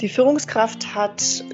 Die 0.00 0.08
Führungskraft 0.08 0.94
hat 0.94 1.44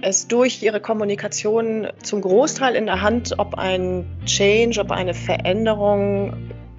es 0.00 0.26
durch 0.26 0.62
ihre 0.62 0.80
Kommunikation 0.80 1.88
zum 2.02 2.22
Großteil 2.22 2.76
in 2.76 2.86
der 2.86 3.02
Hand, 3.02 3.34
ob 3.36 3.58
ein 3.58 4.06
Change, 4.24 4.80
ob 4.80 4.90
eine 4.90 5.12
Veränderung 5.12 6.32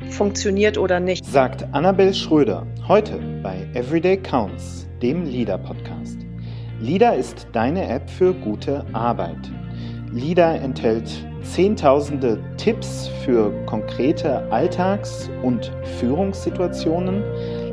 funktioniert 0.10 0.80
oder 0.80 1.00
nicht. 1.00 1.24
Sagt 1.24 1.64
Annabel 1.74 2.12
Schröder 2.12 2.66
heute 2.88 3.20
bei 3.44 3.68
Everyday 3.76 4.18
Counts, 4.18 4.88
dem 5.04 5.26
Leader 5.26 5.60
Podcast. 5.60 6.18
Leader 6.82 7.16
ist 7.16 7.46
deine 7.54 7.88
App 7.88 8.10
für 8.10 8.34
gute 8.34 8.84
Arbeit. 8.94 9.52
Leader 10.12 10.60
enthält 10.60 11.08
zehntausende 11.44 12.40
Tipps 12.58 13.12
für 13.24 13.52
konkrete 13.68 14.52
Alltags- 14.52 15.30
und 15.44 15.72
Führungssituationen. 16.00 17.22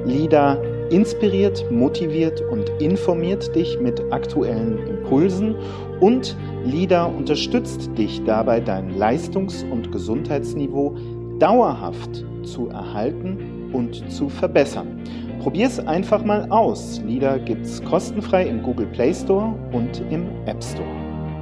Leader 0.05 0.61
inspiriert, 0.93 1.65
motiviert 1.71 2.43
und 2.53 2.69
informiert 2.81 3.55
dich 3.57 3.79
mit 3.81 4.01
aktuellen 4.13 4.79
Impulsen 4.87 5.57
und 6.01 6.37
LIDA 6.65 7.05
unterstützt 7.07 7.91
dich 7.97 8.23
dabei, 8.25 8.61
dein 8.61 8.97
Leistungs- 8.99 9.65
und 9.65 9.91
Gesundheitsniveau 9.91 10.95
dauerhaft 11.39 12.25
zu 12.45 12.69
erhalten 12.69 13.71
und 13.73 14.09
zu 14.11 14.29
verbessern. 14.29 15.03
Probier 15.41 15.67
es 15.67 15.81
einfach 15.81 16.25
mal 16.25 16.47
aus. 16.51 17.01
LIDA 17.07 17.39
gibt 17.39 17.67
es 17.67 17.83
kostenfrei 17.83 18.47
im 18.47 18.63
Google 18.63 18.87
Play 18.87 19.13
Store 19.13 19.55
und 19.73 20.03
im 20.11 20.27
App 20.47 20.63
Store. 20.63 20.87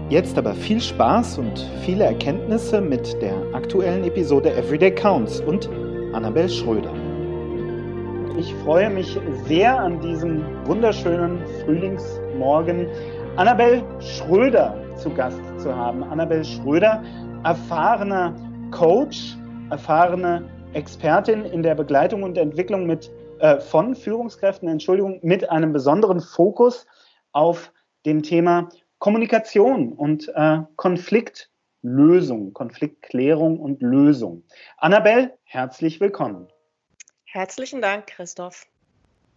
Jetzt 0.09 0.39
aber 0.39 0.55
viel 0.55 0.81
Spaß 0.81 1.39
und 1.39 1.67
viele 1.85 2.05
Erkenntnisse 2.05 2.81
mit 2.81 3.21
der 3.21 3.35
aktuellen 3.53 4.05
Episode 4.05 4.53
Everyday 4.55 4.91
Counts 4.95 5.41
und 5.41 5.69
Annabel 6.13 6.49
Schröder. 6.49 7.00
Ich 8.41 8.55
freue 8.55 8.89
mich 8.89 9.21
sehr 9.45 9.79
an 9.79 10.01
diesem 10.01 10.43
wunderschönen 10.67 11.47
Frühlingsmorgen 11.63 12.89
Annabel 13.37 13.85
Schröder 14.01 14.75
zu 14.97 15.11
Gast 15.11 15.39
zu 15.59 15.77
haben. 15.77 16.03
Annabel 16.03 16.43
Schröder, 16.43 17.05
erfahrener 17.45 18.35
Coach, 18.71 19.37
erfahrene 19.69 20.49
Expertin 20.73 21.45
in 21.45 21.63
der 21.63 21.75
Begleitung 21.75 22.23
und 22.23 22.39
Entwicklung 22.39 22.87
mit, 22.87 23.11
äh, 23.41 23.61
von 23.61 23.95
Führungskräften, 23.95 24.71
Entschuldigung, 24.71 25.21
mit 25.23 25.51
einem 25.51 25.75
besonderen 25.75 26.23
Fokus 26.23 26.87
auf 27.33 27.75
dem 28.07 28.23
Thema 28.23 28.71
Kommunikation 29.01 29.93
und 29.93 30.33
äh, 30.35 30.61
Konfliktlösung, 30.77 32.55
Konfliktklärung 32.55 33.61
und 33.61 33.83
Lösung. 33.83 34.45
Annabel, 34.79 35.35
herzlich 35.45 36.01
willkommen. 36.01 36.49
Herzlichen 37.33 37.81
Dank, 37.81 38.09
Christoph. 38.09 38.67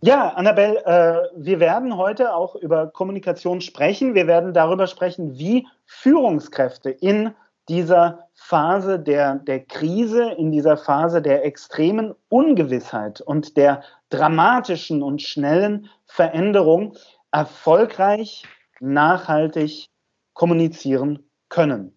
Ja, 0.02 0.30
Annabelle, 0.30 0.83
äh, 0.83 1.30
wir 1.36 1.59
werden 1.59 1.95
heute 1.95 2.33
auch 2.33 2.55
über 2.55 2.88
Kommunikation 2.88 3.61
sprechen. 3.61 4.16
Wir 4.16 4.25
werden 4.25 4.52
darüber 4.52 4.88
sprechen, 4.88 5.38
wie 5.38 5.67
Führungskräfte 5.85 6.89
in 6.89 7.35
dieser 7.69 8.27
Phase 8.33 9.00
der, 9.00 9.35
der 9.35 9.63
Krise, 9.63 10.31
in 10.31 10.52
dieser 10.52 10.75
Phase 10.75 11.22
der 11.22 11.45
extremen 11.45 12.16
Ungewissheit 12.30 13.22
und 13.22 13.58
der 13.58 13.83
dramatischen 14.09 15.03
und 15.03 15.22
schnellen 15.22 15.88
Veränderung 16.07 16.97
erfolgreich, 17.31 18.44
nachhaltig 18.80 19.89
kommunizieren 20.33 21.30
können. 21.47 21.95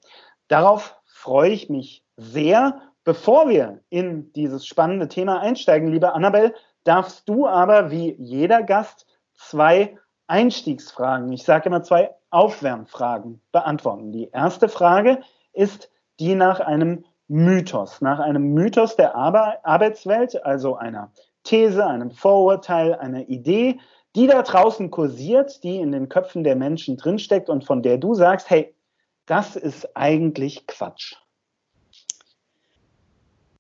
Darauf 0.48 1.00
freue 1.06 1.52
ich 1.52 1.70
mich 1.70 2.04
sehr 2.18 2.82
Bevor 3.06 3.48
wir 3.48 3.84
in 3.88 4.32
dieses 4.32 4.66
spannende 4.66 5.06
Thema 5.06 5.38
einsteigen, 5.40 5.92
liebe 5.92 6.12
Annabelle, 6.12 6.54
darfst 6.82 7.28
du 7.28 7.46
aber 7.46 7.92
wie 7.92 8.16
jeder 8.18 8.64
Gast 8.64 9.06
zwei 9.32 9.96
Einstiegsfragen, 10.26 11.30
ich 11.30 11.44
sage 11.44 11.68
immer 11.68 11.84
zwei 11.84 12.10
Aufwärmfragen 12.30 13.40
beantworten. 13.52 14.10
Die 14.10 14.28
erste 14.30 14.68
Frage 14.68 15.20
ist 15.52 15.88
die 16.18 16.34
nach 16.34 16.58
einem 16.58 17.04
Mythos, 17.28 18.00
nach 18.00 18.18
einem 18.18 18.54
Mythos 18.54 18.96
der 18.96 19.14
Arbeitswelt, 19.14 20.44
also 20.44 20.74
einer 20.74 21.12
These, 21.44 21.86
einem 21.86 22.10
Vorurteil, 22.10 22.96
einer 22.96 23.28
Idee, 23.28 23.78
die 24.16 24.26
da 24.26 24.42
draußen 24.42 24.90
kursiert, 24.90 25.62
die 25.62 25.76
in 25.76 25.92
den 25.92 26.08
Köpfen 26.08 26.42
der 26.42 26.56
Menschen 26.56 26.96
drinsteckt 26.96 27.50
und 27.50 27.64
von 27.64 27.84
der 27.84 27.98
du 27.98 28.14
sagst, 28.14 28.50
hey, 28.50 28.74
das 29.26 29.54
ist 29.54 29.96
eigentlich 29.96 30.66
Quatsch. 30.66 31.14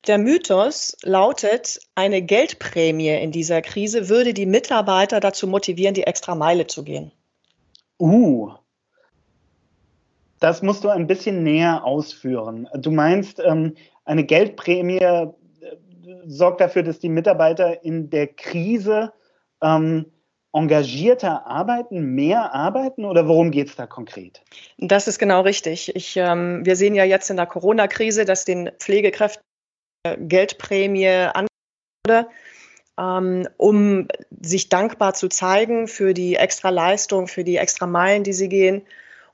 Der 0.06 0.18
Mythos 0.18 0.96
lautet, 1.02 1.80
eine 1.96 2.22
Geldprämie 2.22 3.20
in 3.20 3.32
dieser 3.32 3.60
Krise 3.60 4.08
würde 4.08 4.34
die 4.34 4.46
Mitarbeiter 4.46 5.18
dazu 5.18 5.48
motivieren, 5.48 5.94
die 5.94 6.04
extra 6.04 6.34
Meile 6.34 6.66
zu 6.66 6.84
gehen. 6.84 7.10
Uh, 7.98 8.52
das 10.38 10.62
musst 10.62 10.84
du 10.84 10.90
ein 10.90 11.06
bisschen 11.06 11.42
näher 11.42 11.84
ausführen. 11.84 12.68
Du 12.74 12.90
meinst, 12.90 13.40
ähm, 13.40 13.74
eine 14.04 14.24
Geldprämie 14.24 14.98
äh, 14.98 15.28
sorgt 16.26 16.60
dafür, 16.60 16.82
dass 16.82 16.98
die 16.98 17.08
Mitarbeiter 17.08 17.82
in 17.82 18.10
der 18.10 18.28
Krise 18.28 19.12
ähm, 19.62 20.06
engagierter 20.52 21.46
arbeiten, 21.46 22.14
mehr 22.14 22.54
arbeiten 22.54 23.04
oder 23.04 23.26
worum 23.26 23.50
geht 23.50 23.68
es 23.68 23.76
da 23.76 23.86
konkret? 23.86 24.42
Das 24.78 25.08
ist 25.08 25.18
genau 25.18 25.40
richtig. 25.42 25.94
Ich, 25.96 26.16
ähm, 26.16 26.64
wir 26.64 26.76
sehen 26.76 26.94
ja 26.94 27.04
jetzt 27.04 27.30
in 27.30 27.36
der 27.36 27.46
Corona-Krise, 27.46 28.24
dass 28.24 28.44
den 28.44 28.70
Pflegekräften 28.78 29.42
Geldprämie 30.18 31.08
an 31.08 31.46
wurde, 32.06 32.28
ähm, 32.98 33.48
um 33.56 34.08
sich 34.40 34.68
dankbar 34.68 35.14
zu 35.14 35.28
zeigen 35.28 35.88
für 35.88 36.14
die 36.14 36.36
extra 36.36 36.70
Leistung, 36.70 37.28
für 37.28 37.44
die 37.44 37.56
extra 37.56 37.86
Meilen, 37.86 38.24
die 38.24 38.32
sie 38.32 38.48
gehen. 38.48 38.82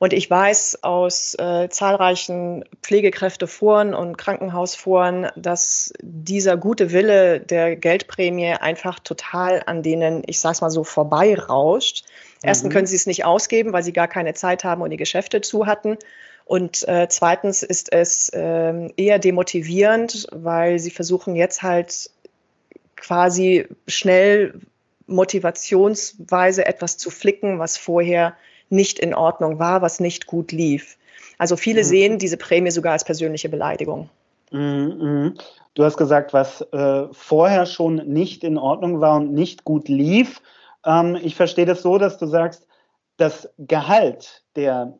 Und 0.03 0.12
ich 0.12 0.28
weiß 0.28 0.83
aus 0.83 1.37
äh, 1.38 1.69
zahlreichen 1.69 2.65
Pflegekräfteforen 2.83 3.94
und 3.94 4.19
Krankenhausforen, 4.19 5.28
dass 5.37 5.93
dieser 6.03 6.56
gute 6.56 6.91
Wille 6.91 7.39
der 7.39 7.77
Geldprämie 7.77 8.54
einfach 8.54 8.99
total 8.99 9.62
an 9.65 9.84
denen, 9.84 10.25
ich 10.27 10.41
sag's 10.41 10.60
mal 10.60 10.71
so, 10.71 10.83
vorbeirauscht. 10.83 12.04
Mhm. 12.04 12.49
Erstens 12.49 12.72
können 12.72 12.89
sie 12.89 12.97
es 12.97 13.06
nicht 13.06 13.25
ausgeben, 13.25 13.72
weil 13.72 13.84
sie 13.84 13.93
gar 13.93 14.09
keine 14.09 14.34
Zeit 14.34 14.65
haben 14.65 14.83
und 14.83 14.91
die 14.91 14.97
Geschäfte 14.97 15.41
zu 15.41 15.66
hatten. 15.66 15.97
Und 16.44 16.86
äh, 16.88 17.06
zweitens 17.08 17.62
ist 17.62 17.92
es 17.92 18.28
äh, 18.30 18.91
eher 18.97 19.19
demotivierend, 19.19 20.26
weil 20.32 20.78
sie 20.78 20.91
versuchen 20.91 21.34
jetzt 21.34 21.62
halt 21.62 22.10
quasi 22.97 23.66
schnell 23.86 24.60
motivationsweise 25.06 26.66
etwas 26.66 26.97
zu 26.97 27.10
flicken, 27.10 27.58
was 27.58 27.76
vorher 27.76 28.34
nicht 28.70 28.98
in 28.98 29.14
Ordnung 29.14 29.58
war, 29.58 29.82
was 29.82 30.00
nicht 30.00 30.26
gut 30.26 30.53
lief. 30.53 30.97
Also 31.38 31.56
viele 31.56 31.82
mhm. 31.82 31.86
sehen 31.86 32.19
diese 32.19 32.36
Prämie 32.36 32.70
sogar 32.70 32.92
als 32.92 33.04
persönliche 33.04 33.48
Beleidigung. 33.48 34.09
Mhm. 34.50 34.98
mhm. 35.00 35.34
Du 35.74 35.84
hast 35.84 35.97
gesagt, 35.97 36.34
was 36.34 36.60
äh, 36.72 37.06
vorher 37.12 37.64
schon 37.64 37.97
nicht 38.06 38.44
in 38.44 38.59
Ordnung 38.59 39.00
war 39.00 39.16
und 39.16 39.32
nicht 39.32 39.64
gut 39.64 39.88
lief. 39.88 40.42
Ähm, 40.84 41.16
ich 41.22 41.34
verstehe 41.34 41.64
das 41.64 41.80
so, 41.80 41.97
dass 41.97 42.19
du 42.19 42.26
sagst, 42.26 42.66
das 43.16 43.48
Gehalt 43.56 44.42
der 44.54 44.98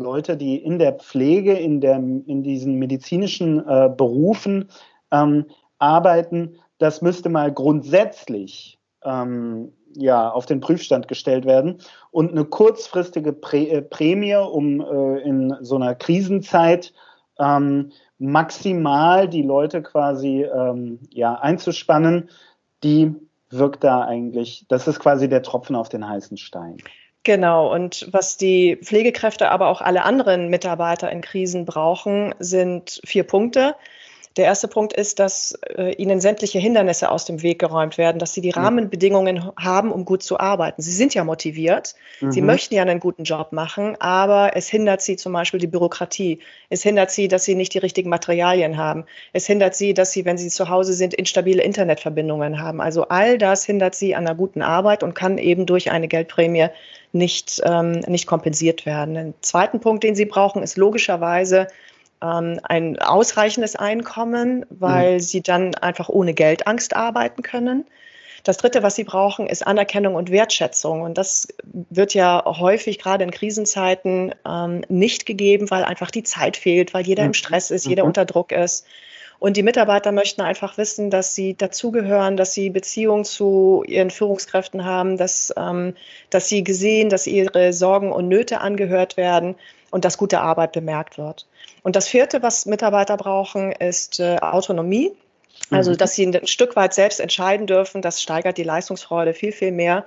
Leute, 0.00 0.36
die 0.36 0.56
in 0.56 0.78
der 0.78 0.94
Pflege, 0.94 1.52
in, 1.52 1.80
der, 1.80 1.96
in 1.96 2.42
diesen 2.42 2.74
medizinischen 2.76 3.58
äh, 3.66 3.90
Berufen 3.94 4.68
ähm, 5.10 5.46
arbeiten, 5.78 6.56
das 6.78 7.02
müsste 7.02 7.28
mal 7.28 7.52
grundsätzlich 7.52 8.78
ähm, 9.04 9.72
ja, 9.94 10.30
auf 10.30 10.46
den 10.46 10.60
Prüfstand 10.60 11.08
gestellt 11.08 11.44
werden. 11.44 11.78
Und 12.10 12.30
eine 12.30 12.44
kurzfristige 12.44 13.32
Prä 13.32 13.64
äh, 13.64 13.82
Prämie, 13.82 14.36
um 14.36 14.80
äh, 14.80 15.20
in 15.20 15.56
so 15.60 15.76
einer 15.76 15.94
Krisenzeit 15.94 16.92
ähm, 17.38 17.92
maximal 18.18 19.28
die 19.28 19.42
Leute 19.42 19.82
quasi 19.82 20.42
ähm, 20.42 21.00
ja, 21.10 21.34
einzuspannen, 21.34 22.28
die 22.82 23.14
wirkt 23.50 23.82
da 23.82 24.02
eigentlich, 24.02 24.66
das 24.68 24.86
ist 24.86 25.00
quasi 25.00 25.28
der 25.28 25.42
Tropfen 25.42 25.74
auf 25.74 25.88
den 25.88 26.08
heißen 26.08 26.36
Stein. 26.36 26.76
Genau, 27.30 27.72
und 27.72 28.08
was 28.10 28.38
die 28.38 28.76
Pflegekräfte, 28.82 29.52
aber 29.52 29.68
auch 29.68 29.80
alle 29.80 30.02
anderen 30.02 30.48
Mitarbeiter 30.48 31.12
in 31.12 31.20
Krisen 31.20 31.64
brauchen, 31.64 32.34
sind 32.40 33.00
vier 33.04 33.22
Punkte. 33.22 33.76
Der 34.36 34.44
erste 34.44 34.68
Punkt 34.68 34.92
ist, 34.92 35.18
dass 35.18 35.58
äh, 35.76 35.92
ihnen 35.94 36.20
sämtliche 36.20 36.60
Hindernisse 36.60 37.10
aus 37.10 37.24
dem 37.24 37.42
Weg 37.42 37.58
geräumt 37.58 37.98
werden, 37.98 38.20
dass 38.20 38.32
sie 38.32 38.40
die 38.40 38.50
Rahmenbedingungen 38.50 39.50
haben, 39.58 39.90
um 39.90 40.04
gut 40.04 40.22
zu 40.22 40.38
arbeiten. 40.38 40.80
Sie 40.80 40.92
sind 40.92 41.14
ja 41.14 41.24
motiviert, 41.24 41.96
mhm. 42.20 42.30
sie 42.30 42.40
möchten 42.40 42.76
ja 42.76 42.82
einen 42.82 43.00
guten 43.00 43.24
Job 43.24 43.50
machen, 43.50 43.96
aber 44.00 44.52
es 44.54 44.68
hindert 44.68 45.02
sie 45.02 45.16
zum 45.16 45.32
Beispiel 45.32 45.58
die 45.58 45.66
Bürokratie. 45.66 46.38
Es 46.68 46.84
hindert 46.84 47.10
sie, 47.10 47.26
dass 47.26 47.42
sie 47.42 47.56
nicht 47.56 47.74
die 47.74 47.78
richtigen 47.78 48.08
Materialien 48.08 48.76
haben. 48.76 49.04
Es 49.32 49.46
hindert 49.46 49.74
sie, 49.74 49.94
dass 49.94 50.12
sie, 50.12 50.24
wenn 50.24 50.38
sie 50.38 50.48
zu 50.48 50.68
Hause 50.68 50.92
sind, 50.92 51.12
instabile 51.12 51.64
Internetverbindungen 51.64 52.62
haben. 52.62 52.80
Also 52.80 53.08
all 53.08 53.36
das 53.36 53.64
hindert 53.64 53.96
sie 53.96 54.14
an 54.14 54.28
einer 54.28 54.36
guten 54.36 54.62
Arbeit 54.62 55.02
und 55.02 55.14
kann 55.14 55.38
eben 55.38 55.66
durch 55.66 55.90
eine 55.90 56.06
Geldprämie 56.06 56.68
nicht, 57.12 57.60
ähm, 57.64 58.00
nicht 58.06 58.28
kompensiert 58.28 58.86
werden. 58.86 59.14
Den 59.14 59.34
zweiten 59.40 59.80
Punkt, 59.80 60.04
den 60.04 60.14
sie 60.14 60.26
brauchen, 60.26 60.62
ist 60.62 60.76
logischerweise 60.76 61.66
ein 62.20 62.98
ausreichendes 62.98 63.76
Einkommen, 63.76 64.66
weil 64.68 65.14
mhm. 65.14 65.20
sie 65.20 65.42
dann 65.42 65.74
einfach 65.74 66.08
ohne 66.08 66.34
Geldangst 66.34 66.94
arbeiten 66.94 67.42
können. 67.42 67.86
Das 68.44 68.56
Dritte, 68.56 68.82
was 68.82 68.94
sie 68.94 69.04
brauchen, 69.04 69.46
ist 69.46 69.66
Anerkennung 69.66 70.14
und 70.14 70.30
Wertschätzung. 70.30 71.02
Und 71.02 71.18
das 71.18 71.48
wird 71.64 72.14
ja 72.14 72.42
häufig 72.46 72.98
gerade 72.98 73.24
in 73.24 73.30
Krisenzeiten 73.30 74.34
ähm, 74.46 74.82
nicht 74.88 75.26
gegeben, 75.26 75.70
weil 75.70 75.84
einfach 75.84 76.10
die 76.10 76.22
Zeit 76.22 76.56
fehlt, 76.56 76.94
weil 76.94 77.06
jeder 77.06 77.22
im 77.22 77.30
mhm. 77.30 77.34
Stress 77.34 77.70
ist, 77.70 77.86
jeder 77.86 78.04
mhm. 78.04 78.08
unter 78.08 78.24
Druck 78.24 78.52
ist. 78.52 78.86
Und 79.38 79.56
die 79.56 79.62
Mitarbeiter 79.62 80.12
möchten 80.12 80.42
einfach 80.42 80.76
wissen, 80.76 81.08
dass 81.08 81.34
sie 81.34 81.56
dazugehören, 81.56 82.36
dass 82.36 82.52
sie 82.52 82.68
Beziehungen 82.68 83.24
zu 83.24 83.82
ihren 83.86 84.10
Führungskräften 84.10 84.84
haben, 84.84 85.16
dass, 85.16 85.52
ähm, 85.56 85.94
dass 86.28 86.48
sie 86.48 86.62
gesehen, 86.62 87.08
dass 87.08 87.26
ihre 87.26 87.72
Sorgen 87.72 88.12
und 88.12 88.28
Nöte 88.28 88.60
angehört 88.60 89.16
werden 89.16 89.54
und 89.90 90.04
dass 90.04 90.18
gute 90.18 90.40
Arbeit 90.40 90.72
bemerkt 90.72 91.18
wird. 91.18 91.46
Und 91.82 91.96
das 91.96 92.08
vierte, 92.08 92.42
was 92.42 92.66
Mitarbeiter 92.66 93.16
brauchen, 93.16 93.72
ist 93.72 94.20
äh, 94.20 94.38
Autonomie. 94.40 95.12
Also, 95.70 95.92
mhm. 95.92 95.98
dass 95.98 96.14
sie 96.14 96.26
ein 96.26 96.46
Stück 96.46 96.76
weit 96.76 96.94
selbst 96.94 97.20
entscheiden 97.20 97.66
dürfen, 97.66 98.02
das 98.02 98.22
steigert 98.22 98.56
die 98.56 98.62
Leistungsfreude 98.62 99.34
viel, 99.34 99.52
viel 99.52 99.72
mehr, 99.72 100.06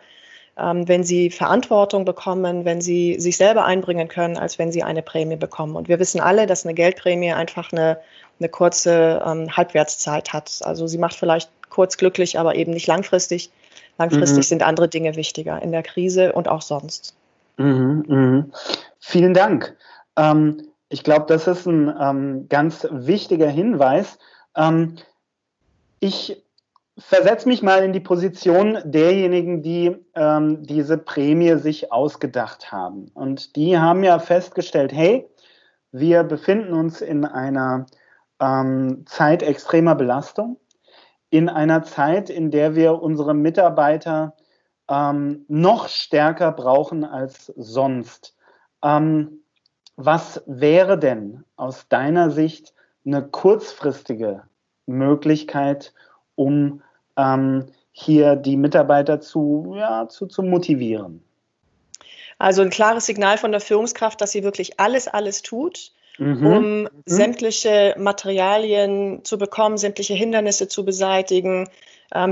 ähm, 0.57 0.87
wenn 0.87 1.03
sie 1.03 1.29
Verantwortung 1.29 2.05
bekommen, 2.05 2.65
wenn 2.65 2.81
sie 2.81 3.19
sich 3.19 3.37
selber 3.37 3.65
einbringen 3.65 4.07
können, 4.07 4.37
als 4.37 4.57
wenn 4.57 4.71
sie 4.71 4.83
eine 4.83 5.01
Prämie 5.01 5.35
bekommen. 5.35 5.75
Und 5.75 5.87
wir 5.87 5.99
wissen 5.99 6.21
alle, 6.21 6.47
dass 6.47 6.65
eine 6.65 6.73
Geldprämie 6.73 7.33
einfach 7.33 7.71
eine 7.71 7.99
eine 8.39 8.49
kurze 8.49 9.21
ähm, 9.25 9.55
Halbwertszeit 9.55 10.33
hat. 10.33 10.59
Also 10.63 10.87
sie 10.87 10.97
macht 10.97 11.15
vielleicht 11.15 11.49
kurz 11.69 11.97
glücklich, 11.97 12.39
aber 12.39 12.55
eben 12.55 12.73
nicht 12.73 12.87
langfristig. 12.87 13.51
Langfristig 13.97 14.39
mhm. 14.39 14.43
sind 14.43 14.63
andere 14.63 14.87
Dinge 14.87 15.15
wichtiger 15.15 15.61
in 15.61 15.71
der 15.71 15.83
Krise 15.83 16.33
und 16.33 16.47
auch 16.47 16.61
sonst. 16.61 17.15
Mhm, 17.57 18.03
mh. 18.07 18.45
Vielen 18.99 19.33
Dank. 19.33 19.75
Ähm, 20.15 20.67
ich 20.89 21.03
glaube, 21.03 21.25
das 21.27 21.47
ist 21.47 21.65
ein 21.65 21.93
ähm, 21.99 22.47
ganz 22.49 22.87
wichtiger 22.91 23.49
Hinweis. 23.49 24.17
Ähm, 24.55 24.95
ich 25.99 26.43
versetze 26.97 27.47
mich 27.47 27.63
mal 27.63 27.83
in 27.83 27.93
die 27.93 27.99
Position 27.99 28.77
derjenigen, 28.83 29.61
die 29.61 29.95
ähm, 30.15 30.63
diese 30.63 30.97
Prämie 30.97 31.55
sich 31.57 31.91
ausgedacht 31.91 32.71
haben. 32.71 33.09
Und 33.13 33.55
die 33.55 33.77
haben 33.77 34.03
ja 34.03 34.19
festgestellt, 34.19 34.93
hey, 34.93 35.27
wir 35.91 36.23
befinden 36.23 36.73
uns 36.73 37.01
in 37.01 37.25
einer 37.25 37.85
ähm, 38.39 39.05
Zeit 39.05 39.43
extremer 39.43 39.95
Belastung, 39.95 40.57
in 41.29 41.49
einer 41.49 41.83
Zeit, 41.83 42.29
in 42.29 42.51
der 42.51 42.75
wir 42.75 43.01
unsere 43.01 43.33
Mitarbeiter 43.33 44.35
ähm, 44.89 45.45
noch 45.47 45.87
stärker 45.87 46.51
brauchen 46.51 47.03
als 47.03 47.47
sonst. 47.55 48.35
Ähm, 48.83 49.43
was 49.95 50.41
wäre 50.45 50.97
denn 50.97 51.43
aus 51.55 51.87
deiner 51.87 52.31
Sicht 52.31 52.73
eine 53.05 53.23
kurzfristige 53.23 54.43
Möglichkeit, 54.85 55.93
um 56.35 56.81
ähm, 57.17 57.67
hier 57.91 58.35
die 58.35 58.57
Mitarbeiter 58.57 59.21
zu, 59.21 59.73
ja, 59.77 60.07
zu, 60.09 60.25
zu 60.25 60.41
motivieren? 60.41 61.23
Also 62.39 62.61
ein 62.61 62.71
klares 62.71 63.05
Signal 63.05 63.37
von 63.37 63.51
der 63.51 63.61
Führungskraft, 63.61 64.19
dass 64.19 64.31
sie 64.31 64.43
wirklich 64.43 64.79
alles, 64.79 65.07
alles 65.07 65.43
tut, 65.43 65.91
mhm. 66.17 66.45
um 66.45 66.81
mhm. 66.81 66.89
sämtliche 67.05 67.95
Materialien 67.97 69.23
zu 69.23 69.37
bekommen, 69.37 69.77
sämtliche 69.77 70.15
Hindernisse 70.15 70.67
zu 70.67 70.83
beseitigen, 70.83 71.69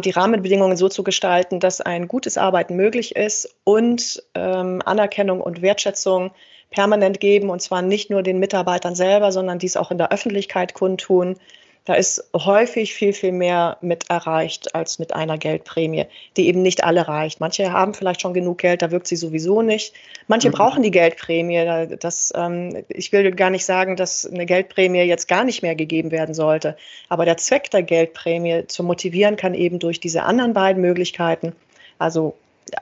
die 0.02 0.12
Rahmenbedingungen 0.12 0.78
so 0.78 0.90
zu 0.90 1.04
gestalten, 1.04 1.60
dass 1.60 1.82
ein 1.82 2.08
gutes 2.08 2.38
Arbeiten 2.38 2.76
möglich 2.76 3.16
ist 3.16 3.56
und 3.64 4.24
ähm, 4.36 4.82
Anerkennung 4.86 5.42
und 5.42 5.62
Wertschätzung 5.62 6.32
permanent 6.70 7.20
geben, 7.20 7.50
und 7.50 7.62
zwar 7.62 7.82
nicht 7.82 8.10
nur 8.10 8.24
den 8.24 8.40
Mitarbeitern 8.40 8.96
selber, 8.96 9.32
sondern 9.32 9.60
dies 9.60 9.78
auch 9.78 9.92
in 9.92 9.98
der 9.98 10.12
Öffentlichkeit 10.12 10.74
kundtun. 10.74 11.38
Da 11.86 11.96
ist 11.96 12.24
häufig 12.36 12.94
viel, 12.94 13.12
viel 13.12 13.32
mehr 13.32 13.78
mit 13.82 14.08
erreicht 14.12 14.76
als 14.76 15.00
mit 15.00 15.16
einer 15.16 15.40
Geldprämie, 15.40 16.06
die 16.38 16.48
eben 16.48 16.62
nicht 16.62 16.84
alle 16.84 17.08
reicht. 17.08 17.40
Manche 17.40 17.72
haben 17.72 17.96
vielleicht 17.96 18.22
schon 18.22 18.36
genug 18.36 18.60
Geld, 18.60 18.84
da 18.84 18.92
wirkt 18.92 19.08
sie 19.08 19.16
sowieso 19.16 19.64
nicht. 19.64 19.96
Manche 20.28 20.50
mhm. 20.50 20.54
brauchen 20.54 20.84
die 20.84 20.92
Geldprämie. 20.92 21.98
Das, 22.00 22.32
ähm, 22.36 22.84
ich 22.88 23.12
will 23.12 23.32
gar 23.32 23.50
nicht 23.50 23.66
sagen, 23.66 23.96
dass 23.96 24.28
eine 24.28 24.46
Geldprämie 24.46 25.02
jetzt 25.02 25.28
gar 25.28 25.44
nicht 25.44 25.64
mehr 25.64 25.74
gegeben 25.74 26.12
werden 26.12 26.36
sollte. 26.36 26.78
Aber 27.10 27.26
der 27.26 27.38
Zweck 27.38 27.72
der 27.72 27.82
Geldprämie 27.82 28.68
zu 28.68 28.84
motivieren 28.84 29.36
kann 29.36 29.56
eben 29.56 29.80
durch 29.80 30.00
diese 30.00 30.22
anderen 30.22 30.54
beiden 30.54 30.84
Möglichkeiten, 30.84 31.54
also 31.98 32.36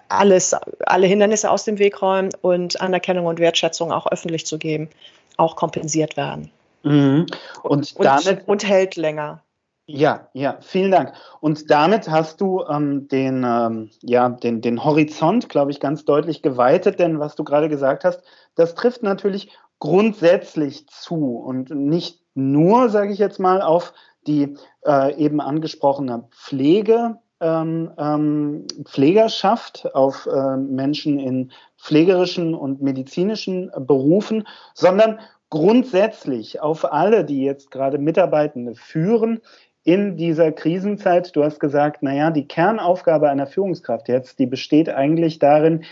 alles, 0.09 0.53
alle 0.85 1.07
Hindernisse 1.07 1.49
aus 1.49 1.63
dem 1.63 1.79
Weg 1.79 2.01
räumen 2.01 2.31
und 2.41 2.81
Anerkennung 2.81 3.27
und 3.27 3.39
Wertschätzung 3.39 3.93
auch 3.93 4.07
öffentlich 4.07 4.45
zu 4.45 4.57
geben, 4.57 4.89
auch 5.37 5.55
kompensiert 5.55 6.17
werden. 6.17 6.51
Mhm. 6.83 7.25
Und, 7.63 7.95
und, 7.95 8.05
damit 8.05 8.47
und 8.47 8.67
hält 8.67 8.95
länger. 8.95 9.43
Ja, 9.91 10.29
ja, 10.33 10.57
vielen 10.61 10.91
Dank. 10.91 11.13
Und 11.41 11.71
damit 11.71 12.11
hast 12.11 12.41
du 12.41 12.63
ähm, 12.69 13.07
den, 13.07 13.43
ähm, 13.43 13.89
ja, 14.03 14.29
den, 14.29 14.61
den 14.61 14.83
Horizont, 14.83 15.49
glaube 15.49 15.71
ich, 15.71 15.79
ganz 15.79 16.05
deutlich 16.05 16.43
geweitet, 16.43 16.99
denn 16.99 17.19
was 17.19 17.35
du 17.35 17.43
gerade 17.43 17.69
gesagt 17.69 18.03
hast, 18.03 18.21
das 18.53 18.75
trifft 18.75 19.01
natürlich 19.01 19.49
grundsätzlich 19.79 20.87
zu 20.87 21.37
und 21.37 21.71
nicht 21.71 22.21
nur, 22.35 22.89
sage 22.89 23.11
ich 23.11 23.17
jetzt 23.17 23.39
mal, 23.39 23.63
auf 23.63 23.93
die 24.27 24.55
äh, 24.85 25.15
eben 25.15 25.41
angesprochene 25.41 26.27
Pflege, 26.31 27.17
ähm, 27.39 27.91
ähm, 27.97 28.67
Pflegerschaft, 28.83 29.89
auf 29.95 30.27
äh, 30.27 30.57
Menschen 30.57 31.19
in 31.19 31.51
pflegerischen 31.77 32.53
und 32.53 32.81
medizinischen 32.81 33.71
Berufen, 33.75 34.47
sondern 34.73 35.19
grundsätzlich 35.49 36.61
auf 36.61 36.91
alle, 36.91 37.25
die 37.25 37.43
jetzt 37.43 37.71
gerade 37.71 37.97
Mitarbeitende 37.97 38.75
führen, 38.75 39.41
in 39.83 40.17
dieser 40.17 40.51
Krisenzeit, 40.51 41.35
du 41.35 41.43
hast 41.43 41.59
gesagt, 41.59 42.03
naja, 42.03 42.31
die 42.31 42.47
Kernaufgabe 42.47 43.29
einer 43.29 43.47
Führungskraft 43.47 44.07
jetzt, 44.07 44.37
die 44.37 44.45
besteht 44.45 44.89
eigentlich 44.89 45.39
darin, 45.39 45.83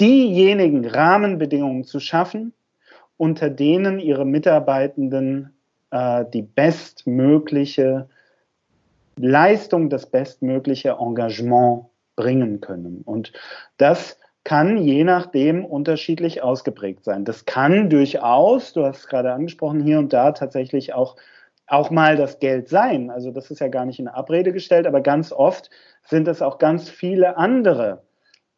diejenigen 0.00 0.86
Rahmenbedingungen 0.86 1.84
zu 1.84 2.00
schaffen, 2.00 2.54
unter 3.16 3.50
denen 3.50 3.98
ihre 3.98 4.24
Mitarbeitenden 4.24 5.52
äh, 5.90 6.24
die 6.32 6.42
bestmögliche 6.42 8.08
Leistung, 9.16 9.90
das 9.90 10.06
bestmögliche 10.06 10.96
Engagement 10.98 11.86
bringen 12.16 12.60
können. 12.60 13.02
Und 13.04 13.32
das 13.76 14.18
kann 14.44 14.76
je 14.76 15.04
nachdem 15.04 15.64
unterschiedlich 15.64 16.42
ausgeprägt 16.42 17.04
sein. 17.04 17.24
Das 17.24 17.44
kann 17.44 17.90
durchaus, 17.90 18.72
du 18.72 18.84
hast 18.84 18.98
es 18.98 19.06
gerade 19.08 19.32
angesprochen, 19.32 19.80
hier 19.80 19.98
und 19.98 20.12
da 20.12 20.32
tatsächlich 20.32 20.94
auch, 20.94 21.16
auch 21.66 21.90
mal 21.90 22.16
das 22.16 22.40
Geld 22.40 22.68
sein. 22.68 23.10
Also 23.10 23.30
das 23.30 23.50
ist 23.50 23.60
ja 23.60 23.68
gar 23.68 23.84
nicht 23.84 24.00
in 24.00 24.08
Abrede 24.08 24.52
gestellt, 24.52 24.86
aber 24.86 25.00
ganz 25.00 25.32
oft 25.32 25.70
sind 26.02 26.26
es 26.26 26.42
auch 26.42 26.58
ganz 26.58 26.88
viele 26.88 27.36
andere 27.36 28.02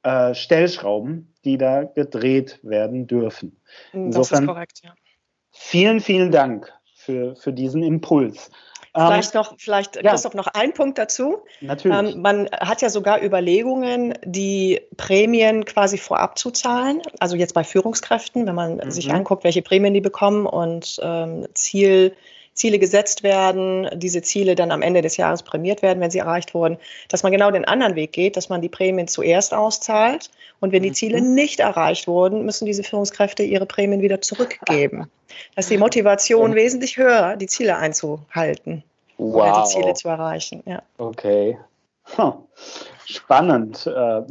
äh, 0.03 0.35
Stellschrauben, 0.35 1.35
die 1.45 1.59
da 1.59 1.85
gedreht 1.85 2.61
werden 2.63 3.07
dürfen. 3.07 3.61
Insofern, 3.93 4.13
das 4.13 4.41
ist 4.41 4.47
korrekt, 4.47 4.81
ja. 4.83 4.95
Vielen, 5.57 6.01
vielen 6.01 6.33
Dank 6.33 6.73
für, 6.97 7.37
für 7.37 7.53
diesen 7.53 7.83
Impuls. 7.83 8.51
Vielleicht 8.95 9.35
ähm, 9.35 9.41
noch, 9.41 9.55
vielleicht, 9.59 9.97
ja. 9.97 10.11
Christoph, 10.11 10.35
noch 10.35 10.47
ein 10.47 10.73
Punkt 10.73 10.99
dazu. 10.99 11.39
Natürlich. 11.61 12.15
Ähm, 12.15 12.23
man 12.23 12.49
hat 12.53 12.81
ja 12.81 12.89
sogar 12.89 13.21
Überlegungen, 13.21 14.15
die 14.25 14.83
Prämien 14.97 15.65
quasi 15.65 15.99
vorab 15.99 16.39
zu 16.39 16.53
zahlen. 16.53 17.03
Also 17.19 17.35
jetzt 17.35 17.55
bei 17.55 17.65
Führungskräften, 17.65 18.47
wenn 18.47 18.55
man 18.55 18.77
mhm. 18.77 18.91
sich 18.93 19.13
anguckt, 19.13 19.43
welche 19.43 19.63
Prämien 19.63 19.95
die 19.95 20.01
bekommen 20.01 20.47
und 20.47 21.01
ähm, 21.03 21.49
Ziel, 21.55 22.15
Ziele 22.55 22.79
gesetzt 22.79 23.23
werden, 23.23 23.89
diese 23.95 24.23
Ziele 24.23 24.55
dann 24.55 24.71
am 24.71 24.81
Ende 24.81 25.03
des 25.03 25.17
Jahres 25.17 25.43
prämiert 25.43 25.83
werden, 25.83 26.01
wenn 26.01 26.11
sie 26.11 26.19
erreicht 26.19 26.55
wurden, 26.55 26.79
dass 27.09 27.23
man 27.23 27.33
genau 27.33 27.51
den 27.51 27.65
anderen 27.65 27.97
Weg 27.97 28.13
geht, 28.13 28.37
dass 28.37 28.49
man 28.49 28.63
die 28.63 28.69
Prämien 28.69 29.09
zuerst 29.09 29.53
auszahlt 29.53 30.31
und 30.61 30.73
wenn 30.73 30.83
die 30.83 30.91
mhm. 30.91 30.95
Ziele 30.95 31.21
nicht 31.21 31.61
erreicht 31.61 32.07
wurden, 32.07 32.45
müssen 32.45 32.67
diese 32.67 32.85
Führungskräfte 32.85 33.43
ihre 33.43 33.67
Prämien 33.67 34.03
wieder 34.03 34.21
zurückgeben. 34.21 35.11
Das 35.57 35.67
ist 35.67 35.71
die 35.71 35.79
Motivation 35.79 36.55
wesentlich 36.55 36.97
höher, 36.97 37.37
die 37.37 37.47
Ziele 37.47 37.77
einzuhalten 37.77 38.85
wow. 39.19 39.35
oder 39.35 39.63
die 39.63 39.69
Ziele 39.69 39.95
zu 39.95 40.09
erreichen. 40.09 40.63
Ja. 40.67 40.83
Okay. 40.99 41.59
Huh. 42.17 42.35
Spannend, 43.07 43.87
uh, 43.87 44.23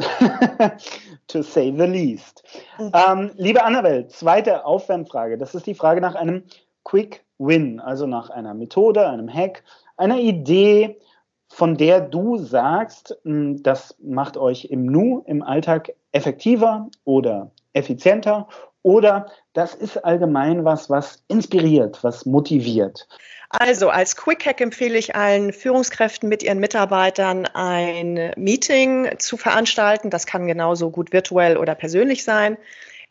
to 1.27 1.43
say 1.43 1.71
the 1.71 1.85
least. 1.85 2.43
Mhm. 2.79 2.91
Ähm, 2.93 3.31
liebe 3.35 3.63
Annabelle, 3.63 4.07
zweite 4.07 4.65
Aufwärmfrage. 4.65 5.37
Das 5.37 5.53
ist 5.53 5.67
die 5.67 5.75
Frage 5.75 6.01
nach 6.01 6.15
einem 6.15 6.43
Quick 6.83 7.23
Win, 7.45 7.79
also 7.79 8.07
nach 8.07 8.29
einer 8.29 8.53
Methode, 8.53 9.07
einem 9.07 9.31
Hack, 9.31 9.63
einer 9.97 10.19
Idee, 10.19 10.97
von 11.49 11.77
der 11.77 12.01
du 12.01 12.37
sagst, 12.37 13.15
hm, 13.23 13.61
das 13.63 13.95
macht 14.01 14.37
euch 14.37 14.65
im 14.65 14.85
Nu, 14.85 15.23
im 15.27 15.43
Alltag 15.43 15.93
effektiver 16.11 16.89
oder 17.05 17.51
effizienter 17.73 18.47
oder 18.81 19.27
das 19.53 19.73
ist 19.73 19.97
allgemein 20.03 20.65
was, 20.65 20.89
was 20.89 21.23
inspiriert, 21.27 22.03
was 22.03 22.25
motiviert. 22.25 23.07
Also 23.49 23.89
als 23.89 24.15
Quick 24.15 24.45
Hack 24.45 24.61
empfehle 24.61 24.97
ich 24.97 25.15
allen 25.15 25.53
Führungskräften 25.53 26.27
mit 26.27 26.43
ihren 26.43 26.59
Mitarbeitern 26.59 27.45
ein 27.45 28.33
Meeting 28.35 29.09
zu 29.19 29.37
veranstalten. 29.37 30.09
Das 30.09 30.25
kann 30.25 30.47
genauso 30.47 30.89
gut 30.89 31.13
virtuell 31.13 31.57
oder 31.57 31.75
persönlich 31.75 32.23
sein 32.23 32.57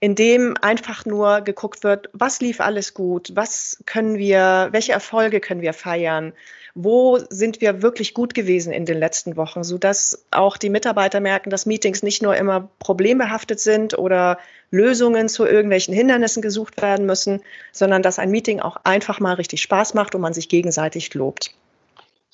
in 0.02 0.16
dem 0.16 0.56
einfach 0.61 1.06
nur 1.06 1.42
geguckt 1.42 1.85
wird, 1.85 2.11
was 2.12 2.40
lief 2.40 2.61
alles 2.61 2.92
gut, 2.92 3.30
was 3.35 3.82
können 3.87 4.18
wir, 4.18 4.68
welche 4.73 4.92
Erfolge 4.92 5.38
können 5.40 5.62
wir 5.62 5.73
feiern 5.73 6.32
wo 6.75 7.18
sind 7.28 7.61
wir 7.61 7.82
wirklich 7.82 8.14
gut 8.14 8.35
gewesen 8.35 8.73
in 8.73 8.87
den 8.87 8.99
letzten 8.99 9.37
Wochen, 9.37 9.62
sodass 9.62 10.25
auch 10.30 10.56
die 10.56 10.71
Mitarbeiter 10.71 11.21
merken, 11.21 11.50
dass 11.50 11.66
Meetings 11.66 12.02
nicht 12.02 12.23
nur 12.23 12.35
immer 12.37 12.71
problembehaftet 12.78 13.61
sind 13.61 13.99
oder 13.99 14.38
Lösungen 14.71 15.28
zu 15.28 15.44
irgendwelchen 15.44 15.94
Hindernissen 15.94 16.40
gesucht 16.40 16.80
werden 16.80 17.04
müssen, 17.04 17.42
sondern 17.73 18.02
dass 18.02 18.18
ein 18.18 18.30
Meeting 18.30 18.61
auch 18.61 18.76
einfach 18.85 19.21
mal 19.21 19.35
richtig 19.35 19.61
Spaß 19.61 19.92
macht 19.92 20.14
und 20.14 20.23
man 20.23 20.32
sich 20.32 20.49
gegenseitig 20.49 21.12
lobt. 21.12 21.54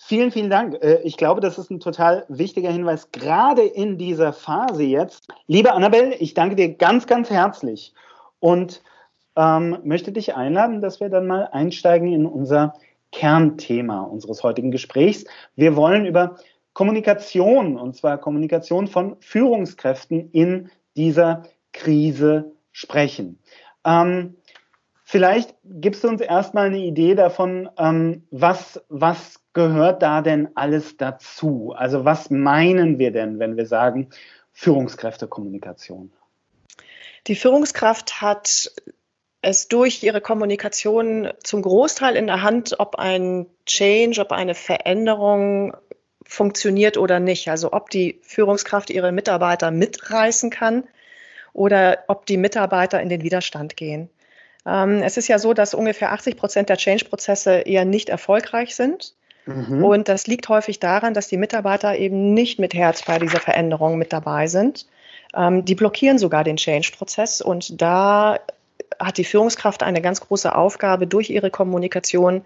Vielen, 0.00 0.30
vielen 0.30 0.48
Dank. 0.48 0.80
Äh, 0.80 1.00
ich 1.02 1.16
glaube, 1.16 1.40
das 1.40 1.58
ist 1.58 1.70
ein 1.70 1.80
total 1.80 2.24
wichtiger 2.28 2.70
Hinweis, 2.70 3.10
gerade 3.10 3.62
in 3.62 3.98
dieser 3.98 4.32
Phase 4.32 4.84
jetzt. 4.84 5.26
Liebe 5.48 5.72
Annabelle, 5.72 6.14
ich 6.14 6.34
danke 6.34 6.54
dir 6.54 6.72
ganz, 6.72 7.08
ganz 7.08 7.30
herzlich 7.30 7.94
und 8.38 8.80
ähm, 9.34 9.78
möchte 9.82 10.12
dich 10.12 10.36
einladen, 10.36 10.82
dass 10.82 11.00
wir 11.00 11.08
dann 11.08 11.26
mal 11.26 11.48
einsteigen 11.50 12.12
in 12.12 12.26
unser 12.26 12.74
Kernthema 13.10 14.02
unseres 14.02 14.44
heutigen 14.44 14.70
Gesprächs. 14.70 15.24
Wir 15.56 15.74
wollen 15.74 16.06
über 16.06 16.36
Kommunikation, 16.74 17.76
und 17.76 17.96
zwar 17.96 18.18
Kommunikation 18.18 18.86
von 18.86 19.16
Führungskräften 19.18 20.30
in 20.30 20.70
dieser 20.96 21.42
Krise 21.72 22.52
sprechen. 22.70 23.40
Ähm, 23.84 24.36
vielleicht 25.02 25.56
gibst 25.64 26.04
du 26.04 26.08
uns 26.08 26.20
erstmal 26.20 26.66
eine 26.66 26.78
Idee 26.78 27.16
davon, 27.16 27.68
ähm, 27.76 28.22
was, 28.30 28.80
was 28.88 29.40
gehört 29.58 30.02
da 30.02 30.22
denn 30.22 30.50
alles 30.54 30.96
dazu? 30.96 31.74
Also 31.76 32.04
was 32.04 32.30
meinen 32.30 33.00
wir 33.00 33.10
denn, 33.10 33.40
wenn 33.40 33.56
wir 33.56 33.66
sagen 33.66 34.08
Führungskräftekommunikation? 34.52 36.12
Die 37.26 37.34
Führungskraft 37.34 38.22
hat 38.22 38.70
es 39.42 39.66
durch 39.66 40.04
ihre 40.04 40.20
Kommunikation 40.20 41.32
zum 41.42 41.62
Großteil 41.62 42.14
in 42.14 42.28
der 42.28 42.42
Hand, 42.42 42.76
ob 42.78 43.00
ein 43.00 43.46
Change, 43.66 44.20
ob 44.20 44.30
eine 44.30 44.54
Veränderung 44.54 45.76
funktioniert 46.24 46.96
oder 46.96 47.18
nicht. 47.18 47.48
Also 47.48 47.72
ob 47.72 47.90
die 47.90 48.20
Führungskraft 48.22 48.90
ihre 48.90 49.10
Mitarbeiter 49.10 49.72
mitreißen 49.72 50.50
kann 50.50 50.84
oder 51.52 52.04
ob 52.06 52.26
die 52.26 52.36
Mitarbeiter 52.36 53.02
in 53.02 53.08
den 53.08 53.24
Widerstand 53.24 53.76
gehen. 53.76 54.08
Ähm, 54.64 55.02
es 55.02 55.16
ist 55.16 55.26
ja 55.26 55.40
so, 55.40 55.52
dass 55.52 55.74
ungefähr 55.74 56.12
80 56.12 56.36
Prozent 56.36 56.68
der 56.68 56.76
Change-Prozesse 56.76 57.62
eher 57.62 57.84
nicht 57.84 58.08
erfolgreich 58.08 58.76
sind. 58.76 59.14
Mhm. 59.48 59.82
Und 59.82 60.08
das 60.08 60.26
liegt 60.26 60.48
häufig 60.50 60.78
daran, 60.78 61.14
dass 61.14 61.28
die 61.28 61.38
Mitarbeiter 61.38 61.96
eben 61.96 62.34
nicht 62.34 62.58
mit 62.58 62.74
Herz 62.74 63.02
bei 63.02 63.18
dieser 63.18 63.40
Veränderung 63.40 63.96
mit 63.96 64.12
dabei 64.12 64.46
sind. 64.46 64.86
Ähm, 65.34 65.64
die 65.64 65.74
blockieren 65.74 66.18
sogar 66.18 66.44
den 66.44 66.56
Change-Prozess 66.56 67.40
und 67.40 67.80
da 67.80 68.40
hat 69.00 69.16
die 69.16 69.24
Führungskraft 69.24 69.82
eine 69.82 70.02
ganz 70.02 70.20
große 70.20 70.54
Aufgabe, 70.54 71.06
durch 71.06 71.30
ihre 71.30 71.50
Kommunikation 71.50 72.42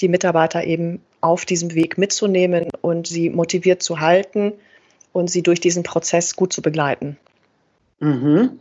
die 0.00 0.08
Mitarbeiter 0.08 0.64
eben 0.64 1.02
auf 1.22 1.46
diesem 1.46 1.74
Weg 1.74 1.96
mitzunehmen 1.96 2.68
und 2.82 3.06
sie 3.06 3.30
motiviert 3.30 3.82
zu 3.82 4.00
halten 4.00 4.52
und 5.12 5.30
sie 5.30 5.42
durch 5.42 5.60
diesen 5.60 5.84
Prozess 5.84 6.36
gut 6.36 6.52
zu 6.52 6.60
begleiten. 6.60 7.16
Mhm. 8.00 8.60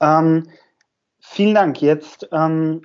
Ähm, 0.00 0.48
vielen 1.20 1.54
Dank. 1.54 1.80
Jetzt 1.80 2.28
ähm, 2.32 2.82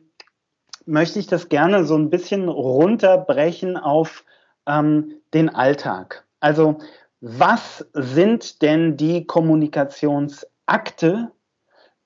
möchte 0.86 1.18
ich 1.18 1.26
das 1.28 1.50
gerne 1.50 1.86
so 1.86 1.96
ein 1.96 2.12
bisschen 2.12 2.48
runterbrechen 2.48 3.78
auf 3.78 4.24
ähm, 4.68 5.22
den 5.34 5.50
Alltag. 5.50 6.26
Also 6.40 6.78
was 7.22 7.86
sind 7.94 8.62
denn 8.62 8.98
die 8.98 9.26
Kommunikationsakte, 9.26 11.32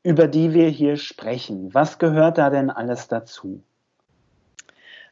über 0.03 0.27
die 0.27 0.53
wir 0.53 0.69
hier 0.69 0.97
sprechen? 0.97 1.73
Was 1.73 1.97
gehört 1.99 2.37
da 2.37 2.49
denn 2.49 2.69
alles 2.69 3.09
dazu? 3.09 3.63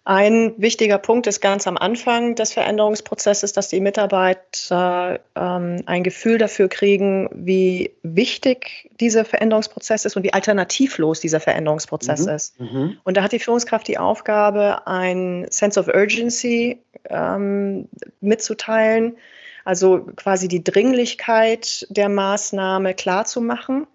Ein 0.10 0.54
wichtiger 0.56 1.00
Punkt 1.00 1.28
ist 1.28 1.42
ganz 1.42 1.68
am 1.68 1.76
Anfang 1.76 2.36
des 2.36 2.54
Veränderungsprozesses, 2.54 3.52
dass 3.52 3.68
die 3.68 3.82
Mitarbeiter 3.82 5.20
ähm, 5.36 5.84
ein 5.86 6.02
Gefühl 6.02 6.38
dafür 6.38 6.70
kriegen, 6.70 7.28
wie 7.34 7.92
wichtig 8.04 8.90
dieser 9.02 9.26
Veränderungsprozess 9.26 10.06
ist 10.06 10.16
und 10.16 10.24
wie 10.24 10.32
alternativlos 10.32 11.20
dieser 11.20 11.42
Veränderungsprozess 11.42 12.26
mhm. 12.26 12.32
ist. 12.32 12.58
Mhm. 12.58 12.98
Und 13.04 13.18
da 13.18 13.24
hat 13.24 13.34
die 13.34 13.40
Führungskraft 13.40 13.86
die 13.90 13.98
Aufgabe, 13.98 14.88
ein 14.88 15.46
Sense 15.50 15.78
of 15.78 15.90
Urgency 15.90 16.80
ähm, 17.10 17.90
mitzuteilen, 18.22 19.18
also 19.66 20.08
quasi 20.16 20.48
die 20.48 20.64
Dringlichkeit 20.64 21.86
der 21.90 22.08
Maßnahme 22.08 22.94
klarzumachen. 22.94 23.88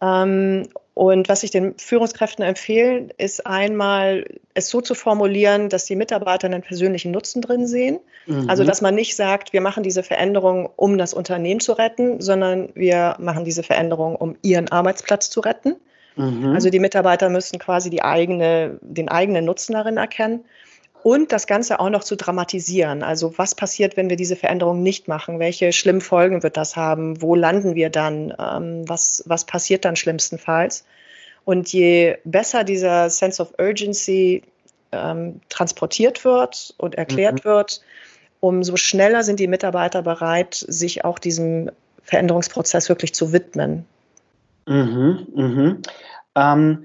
Ähm, 0.00 0.68
und 0.94 1.28
was 1.28 1.42
ich 1.42 1.50
den 1.50 1.78
Führungskräften 1.78 2.44
empfehle, 2.44 3.08
ist 3.16 3.46
einmal 3.46 4.26
es 4.54 4.68
so 4.68 4.80
zu 4.80 4.94
formulieren, 4.94 5.68
dass 5.68 5.86
die 5.86 5.96
Mitarbeiter 5.96 6.46
einen 6.46 6.62
persönlichen 6.62 7.10
Nutzen 7.10 7.40
drin 7.40 7.66
sehen. 7.66 8.00
Mhm. 8.26 8.50
Also 8.50 8.64
dass 8.64 8.80
man 8.80 8.94
nicht 8.94 9.16
sagt, 9.16 9.52
wir 9.52 9.60
machen 9.60 9.82
diese 9.82 10.02
Veränderung, 10.02 10.68
um 10.76 10.98
das 10.98 11.14
Unternehmen 11.14 11.60
zu 11.60 11.72
retten, 11.72 12.20
sondern 12.20 12.70
wir 12.74 13.16
machen 13.18 13.44
diese 13.44 13.62
Veränderung, 13.62 14.16
um 14.16 14.36
ihren 14.42 14.70
Arbeitsplatz 14.70 15.30
zu 15.30 15.40
retten. 15.40 15.76
Mhm. 16.16 16.52
Also 16.54 16.70
die 16.70 16.80
Mitarbeiter 16.80 17.30
müssen 17.30 17.58
quasi 17.58 17.88
die 17.88 18.02
eigene, 18.02 18.78
den 18.82 19.08
eigenen 19.08 19.44
Nutzen 19.44 19.72
darin 19.72 19.96
erkennen 19.96 20.44
und 21.02 21.32
das 21.32 21.46
Ganze 21.46 21.80
auch 21.80 21.90
noch 21.90 22.04
zu 22.04 22.16
dramatisieren. 22.16 23.02
Also 23.02 23.38
was 23.38 23.54
passiert, 23.54 23.96
wenn 23.96 24.10
wir 24.10 24.16
diese 24.16 24.36
Veränderung 24.36 24.82
nicht 24.82 25.08
machen? 25.08 25.38
Welche 25.38 25.72
schlimmen 25.72 26.00
Folgen 26.00 26.42
wird 26.42 26.56
das 26.56 26.76
haben? 26.76 27.22
Wo 27.22 27.34
landen 27.34 27.74
wir 27.74 27.90
dann? 27.90 28.34
Ähm, 28.38 28.88
was, 28.88 29.22
was 29.26 29.44
passiert 29.44 29.84
dann 29.84 29.96
schlimmstenfalls? 29.96 30.84
Und 31.44 31.72
je 31.72 32.18
besser 32.24 32.64
dieser 32.64 33.08
Sense 33.10 33.40
of 33.40 33.54
Urgency 33.58 34.42
ähm, 34.92 35.40
transportiert 35.48 36.24
wird 36.24 36.74
und 36.76 36.96
erklärt 36.96 37.44
mhm. 37.44 37.48
wird, 37.48 37.80
umso 38.40 38.76
schneller 38.76 39.22
sind 39.22 39.40
die 39.40 39.48
Mitarbeiter 39.48 40.02
bereit, 40.02 40.54
sich 40.54 41.04
auch 41.04 41.18
diesem 41.18 41.70
Veränderungsprozess 42.02 42.88
wirklich 42.88 43.14
zu 43.14 43.32
widmen. 43.32 43.86
Mhm, 44.66 45.26
mhm. 45.34 45.82
Ähm, 46.34 46.84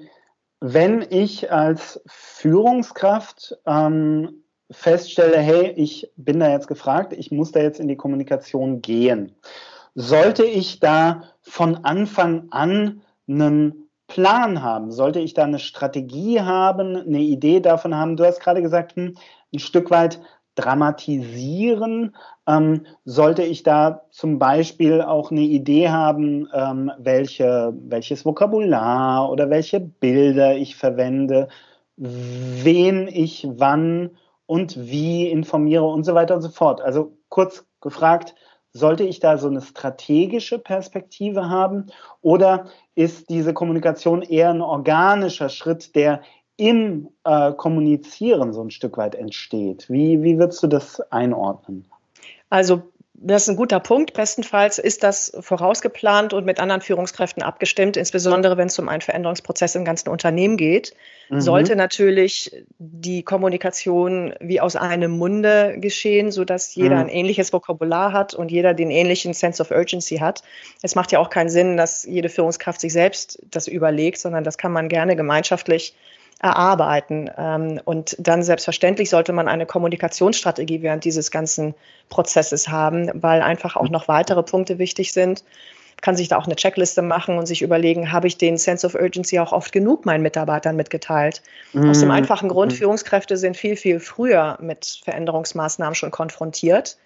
wenn 0.67 1.05
ich 1.07 1.51
als 1.51 2.01
Führungskraft 2.07 3.55
ähm, 3.67 4.43
feststelle, 4.71 5.37
hey, 5.37 5.71
ich 5.75 6.11
bin 6.15 6.39
da 6.39 6.49
jetzt 6.49 6.67
gefragt, 6.67 7.13
ich 7.13 7.29
muss 7.29 7.51
da 7.51 7.59
jetzt 7.59 7.79
in 7.79 7.87
die 7.87 7.95
Kommunikation 7.95 8.81
gehen, 8.81 9.35
sollte 9.93 10.43
ich 10.43 10.79
da 10.79 11.21
von 11.43 11.85
Anfang 11.85 12.47
an 12.49 13.03
einen 13.27 13.89
Plan 14.07 14.63
haben? 14.63 14.91
Sollte 14.91 15.19
ich 15.19 15.35
da 15.35 15.43
eine 15.43 15.59
Strategie 15.59 16.41
haben, 16.41 16.95
eine 16.95 17.21
Idee 17.21 17.59
davon 17.59 17.93
haben? 17.93 18.17
Du 18.17 18.25
hast 18.25 18.39
gerade 18.39 18.63
gesagt, 18.63 18.95
hm, 18.95 19.15
ein 19.53 19.59
Stück 19.59 19.91
weit 19.91 20.19
dramatisieren? 20.55 22.15
Ähm, 22.47 22.85
sollte 23.03 23.43
ich 23.43 23.63
da 23.63 24.03
zum 24.11 24.39
Beispiel 24.39 25.01
auch 25.01 25.31
eine 25.31 25.41
Idee 25.41 25.89
haben, 25.89 26.47
ähm, 26.53 26.91
welche, 26.97 27.73
welches 27.87 28.25
Vokabular 28.25 29.29
oder 29.31 29.49
welche 29.49 29.79
Bilder 29.79 30.55
ich 30.55 30.75
verwende, 30.75 31.47
wen 31.97 33.07
ich 33.07 33.47
wann 33.49 34.11
und 34.45 34.77
wie 34.77 35.27
informiere 35.27 35.85
und 35.85 36.03
so 36.03 36.13
weiter 36.13 36.35
und 36.35 36.41
so 36.41 36.49
fort. 36.49 36.81
Also 36.81 37.17
kurz 37.29 37.65
gefragt, 37.81 38.35
sollte 38.75 39.03
ich 39.03 39.21
da 39.21 39.37
so 39.37 39.47
eine 39.47 39.61
strategische 39.61 40.59
Perspektive 40.59 41.49
haben 41.49 41.85
oder 42.21 42.65
ist 42.93 43.29
diese 43.29 43.53
Kommunikation 43.53 44.21
eher 44.21 44.49
ein 44.49 44.61
organischer 44.61 45.47
Schritt, 45.47 45.95
der 45.95 46.21
im 46.57 47.09
äh, 47.23 47.51
Kommunizieren 47.53 48.53
so 48.53 48.61
ein 48.61 48.71
Stück 48.71 48.97
weit 48.97 49.15
entsteht. 49.15 49.89
Wie, 49.89 50.23
wie 50.23 50.37
würdest 50.37 50.63
du 50.63 50.67
das 50.67 51.01
einordnen? 51.11 51.85
Also 52.49 52.83
das 53.17 53.43
ist 53.43 53.49
ein 53.49 53.55
guter 53.55 53.79
Punkt. 53.79 54.13
Bestenfalls 54.13 54.77
ist 54.77 55.01
das 55.01 55.35
vorausgeplant 55.39 56.33
und 56.33 56.45
mit 56.45 56.59
anderen 56.59 56.81
Führungskräften 56.81 57.43
abgestimmt, 57.43 57.97
insbesondere 57.97 58.57
wenn 58.57 58.67
es 58.67 58.77
um 58.77 58.89
einen 58.89 59.01
Veränderungsprozess 59.01 59.75
im 59.75 59.85
ganzen 59.85 60.09
Unternehmen 60.09 60.57
geht. 60.57 60.93
Mhm. 61.29 61.41
Sollte 61.41 61.75
natürlich 61.75 62.51
die 62.77 63.23
Kommunikation 63.23 64.33
wie 64.41 64.59
aus 64.59 64.75
einem 64.75 65.11
Munde 65.11 65.75
geschehen, 65.77 66.31
sodass 66.31 66.75
jeder 66.75 66.95
mhm. 66.95 67.01
ein 67.01 67.09
ähnliches 67.09 67.53
Vokabular 67.53 68.11
hat 68.11 68.33
und 68.33 68.51
jeder 68.51 68.73
den 68.73 68.91
ähnlichen 68.91 69.33
Sense 69.33 69.61
of 69.61 69.71
Urgency 69.71 70.17
hat. 70.17 70.43
Es 70.81 70.95
macht 70.95 71.11
ja 71.11 71.19
auch 71.19 71.29
keinen 71.29 71.49
Sinn, 71.49 71.77
dass 71.77 72.03
jede 72.03 72.29
Führungskraft 72.29 72.81
sich 72.81 72.91
selbst 72.91 73.41
das 73.49 73.67
überlegt, 73.67 74.19
sondern 74.19 74.43
das 74.43 74.57
kann 74.57 74.73
man 74.73 74.89
gerne 74.89 75.15
gemeinschaftlich 75.15 75.95
erarbeiten. 76.39 77.29
Ähm, 77.37 77.79
und 77.85 78.15
dann 78.19 78.43
selbstverständlich 78.43 79.09
sollte 79.09 79.33
man 79.33 79.47
eine 79.47 79.65
Kommunikationsstrategie 79.65 80.81
während 80.81 81.05
dieses 81.05 81.31
ganzen 81.31 81.75
Prozesses 82.09 82.67
haben, 82.67 83.09
weil 83.13 83.41
einfach 83.41 83.75
auch 83.75 83.89
noch 83.89 84.07
weitere 84.07 84.43
Punkte 84.43 84.77
wichtig 84.77 85.13
sind. 85.13 85.43
Kann 86.01 86.17
sich 86.17 86.27
da 86.27 86.37
auch 86.37 86.45
eine 86.45 86.57
Checkliste 86.57 87.01
machen 87.01 87.37
und 87.37 87.45
sich 87.45 87.61
überlegen, 87.61 88.11
habe 88.11 88.27
ich 88.27 88.37
den 88.37 88.57
Sense 88.57 88.85
of 88.85 88.95
Urgency 88.95 89.39
auch 89.39 89.53
oft 89.53 89.71
genug 89.71 90.05
meinen 90.05 90.21
Mitarbeitern 90.21 90.75
mitgeteilt? 90.75 91.41
Mhm. 91.71 91.89
Aus 91.89 92.01
dem 92.01 92.11
einfachen 92.11 92.49
Grund, 92.49 92.73
mhm. 92.73 92.77
Führungskräfte 92.77 93.37
sind 93.37 93.55
viel, 93.55 93.77
viel 93.77 94.01
früher 94.01 94.57
mit 94.61 94.99
Veränderungsmaßnahmen 95.03 95.95
schon 95.95 96.11
konfrontiert 96.11 96.97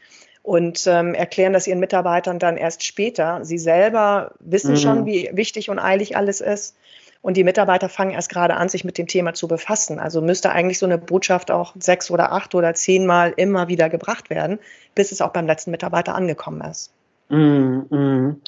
und 0.41 0.87
ähm, 0.87 1.13
erklären 1.13 1.53
das 1.53 1.67
ihren 1.67 1.79
Mitarbeitern 1.79 2.39
dann 2.39 2.57
erst 2.57 2.83
später. 2.83 3.45
Sie 3.45 3.59
selber 3.59 4.31
wissen 4.39 4.71
mhm. 4.71 4.77
schon, 4.77 5.05
wie 5.05 5.29
wichtig 5.33 5.69
und 5.69 5.77
eilig 5.77 6.17
alles 6.17 6.41
ist 6.41 6.75
Und 7.21 7.35
die 7.35 7.43
Mitarbeiter 7.43 7.89
fangen 7.89 8.11
erst 8.11 8.29
gerade 8.29 8.55
an, 8.55 8.69
sich 8.69 8.85
mit 8.85 8.97
dem 8.97 9.07
Thema 9.07 9.33
zu 9.33 9.47
befassen. 9.47 9.99
Also 9.99 10.21
müsste 10.21 10.51
eigentlich 10.51 10.79
so 10.79 10.85
eine 10.85 10.97
Botschaft 10.97 11.51
auch 11.51 11.75
sechs 11.77 12.09
oder 12.09 12.31
acht 12.31 12.55
oder 12.55 12.73
zehnmal 12.73 13.33
immer 13.35 13.67
wieder 13.67 13.89
gebracht 13.89 14.29
werden, 14.29 14.59
bis 14.95 15.11
es 15.11 15.21
auch 15.21 15.33
beim 15.33 15.45
letzten 15.45 15.71
Mitarbeiter 15.71 16.15
angekommen 16.15 16.61
ist. 16.61 16.93
Mm, 17.27 17.81
mm. 17.89 18.41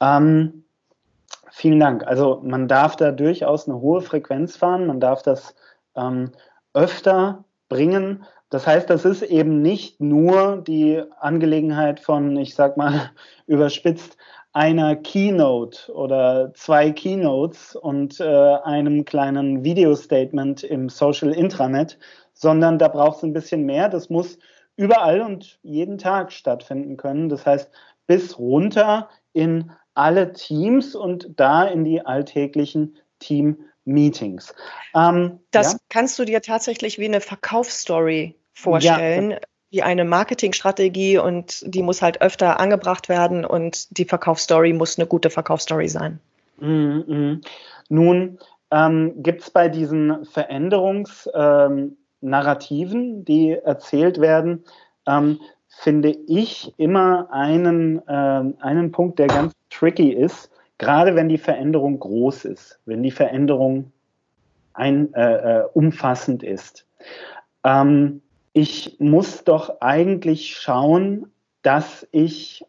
Ähm, 0.00 0.64
vielen 1.50 1.80
Dank. 1.80 2.06
Also 2.06 2.40
man 2.44 2.68
darf 2.68 2.96
da 2.96 3.12
durchaus 3.12 3.66
eine 3.66 3.80
hohe 3.80 4.02
Frequenz 4.02 4.56
fahren, 4.56 4.86
man 4.86 5.00
darf 5.00 5.22
das 5.22 5.54
ähm, 5.96 6.32
öfter 6.74 7.44
bringen. 7.68 8.24
Das 8.50 8.66
heißt, 8.66 8.90
das 8.90 9.06
ist 9.06 9.22
eben 9.22 9.62
nicht 9.62 10.00
nur 10.00 10.58
die 10.58 11.02
Angelegenheit 11.18 12.00
von, 12.00 12.36
ich 12.36 12.54
sag 12.54 12.76
mal, 12.76 13.10
überspitzt, 13.46 14.18
einer 14.52 14.96
Keynote 14.96 15.92
oder 15.92 16.52
zwei 16.54 16.90
Keynotes 16.90 17.74
und 17.74 18.20
äh, 18.20 18.24
einem 18.24 19.04
kleinen 19.04 19.64
Video-Statement 19.64 20.62
im 20.62 20.88
Social 20.88 21.32
Intranet, 21.32 21.98
sondern 22.34 22.78
da 22.78 22.88
braucht 22.88 23.18
es 23.18 23.22
ein 23.22 23.32
bisschen 23.32 23.64
mehr. 23.64 23.88
Das 23.88 24.10
muss 24.10 24.38
überall 24.76 25.22
und 25.22 25.58
jeden 25.62 25.98
Tag 25.98 26.32
stattfinden 26.32 26.96
können. 26.96 27.28
Das 27.28 27.46
heißt, 27.46 27.70
bis 28.06 28.38
runter 28.38 29.08
in 29.32 29.70
alle 29.94 30.32
Teams 30.32 30.94
und 30.94 31.28
da 31.36 31.64
in 31.64 31.84
die 31.84 32.04
alltäglichen 32.04 32.96
Team-Meetings. 33.20 34.54
Ähm, 34.94 35.40
das 35.50 35.72
ja? 35.72 35.78
kannst 35.88 36.18
du 36.18 36.24
dir 36.24 36.42
tatsächlich 36.42 36.98
wie 36.98 37.06
eine 37.06 37.20
Verkaufsstory 37.20 38.38
vorstellen. 38.52 39.32
Ja 39.32 39.38
wie 39.72 39.82
eine 39.82 40.04
Marketingstrategie 40.04 41.18
und 41.18 41.64
die 41.66 41.82
muss 41.82 42.02
halt 42.02 42.20
öfter 42.20 42.60
angebracht 42.60 43.08
werden 43.08 43.46
und 43.46 43.96
die 43.96 44.04
Verkaufsstory 44.04 44.74
muss 44.74 44.98
eine 44.98 45.06
gute 45.08 45.30
Verkaufsstory 45.30 45.88
sein. 45.88 46.20
Mm 46.58 46.66
-hmm. 46.66 47.40
Nun 47.88 48.38
ähm, 48.70 49.14
gibt 49.22 49.40
es 49.42 49.50
bei 49.50 49.68
diesen 49.68 50.26
Veränderungsnarrativen, 50.26 53.00
ähm, 53.00 53.24
die 53.24 53.52
erzählt 53.52 54.20
werden, 54.20 54.64
ähm, 55.06 55.40
finde 55.68 56.14
ich 56.26 56.74
immer 56.76 57.32
einen, 57.32 58.06
äh, 58.06 58.42
einen 58.60 58.92
Punkt, 58.92 59.18
der 59.18 59.28
ganz 59.28 59.54
tricky 59.70 60.12
ist, 60.12 60.50
gerade 60.76 61.14
wenn 61.14 61.30
die 61.30 61.38
Veränderung 61.38 61.98
groß 61.98 62.44
ist, 62.44 62.78
wenn 62.84 63.02
die 63.02 63.10
Veränderung 63.10 63.90
ein, 64.74 65.14
äh, 65.14 65.60
äh 65.60 65.64
umfassend 65.72 66.42
ist. 66.42 66.84
Ähm, 67.64 68.20
ich 68.52 68.96
muss 68.98 69.44
doch 69.44 69.80
eigentlich 69.80 70.56
schauen, 70.56 71.32
dass 71.62 72.06
ich 72.10 72.64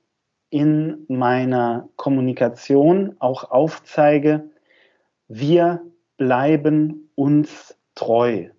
in 0.50 1.06
meiner 1.08 1.90
Kommunikation 1.96 3.16
auch 3.20 3.50
aufzeige, 3.50 4.50
wir 5.28 5.82
bleiben 6.18 7.10
uns 7.16 7.76
treu. 7.96 8.50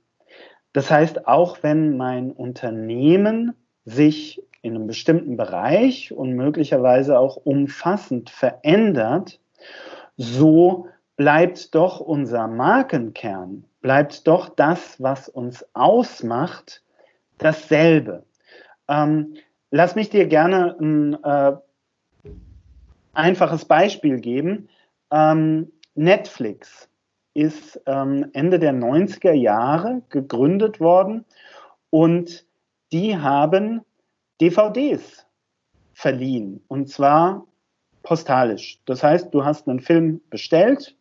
Das 0.72 0.90
heißt, 0.90 1.28
auch 1.28 1.62
wenn 1.62 1.96
mein 1.96 2.32
Unternehmen 2.32 3.54
sich 3.84 4.42
in 4.60 4.74
einem 4.74 4.86
bestimmten 4.86 5.36
Bereich 5.36 6.12
und 6.12 6.32
möglicherweise 6.32 7.18
auch 7.18 7.36
umfassend 7.36 8.30
verändert, 8.30 9.38
so 10.16 10.88
bleibt 11.16 11.74
doch 11.74 12.00
unser 12.00 12.48
Markenkern, 12.48 13.64
bleibt 13.80 14.26
doch 14.26 14.48
das, 14.48 15.00
was 15.00 15.28
uns 15.28 15.64
ausmacht, 15.74 16.82
dasselbe. 17.38 18.24
Ähm, 18.88 19.34
lass 19.70 19.94
mich 19.94 20.10
dir 20.10 20.26
gerne 20.26 20.76
ein 20.80 21.22
äh, 21.22 21.52
einfaches 23.12 23.64
Beispiel 23.64 24.20
geben. 24.20 24.68
Ähm, 25.10 25.72
Netflix 25.94 26.88
ist 27.34 27.80
ähm, 27.86 28.30
Ende 28.32 28.58
der 28.58 28.72
90er 28.72 29.32
Jahre 29.32 30.02
gegründet 30.08 30.80
worden 30.80 31.24
und 31.90 32.46
die 32.92 33.16
haben 33.16 33.82
DVDs 34.40 35.26
verliehen 35.92 36.62
und 36.68 36.88
zwar 36.88 37.46
postalisch. 38.02 38.80
Das 38.84 39.02
heißt, 39.02 39.32
du 39.32 39.44
hast 39.44 39.68
einen 39.68 39.80
Film 39.80 40.20
bestellt, 40.30 40.96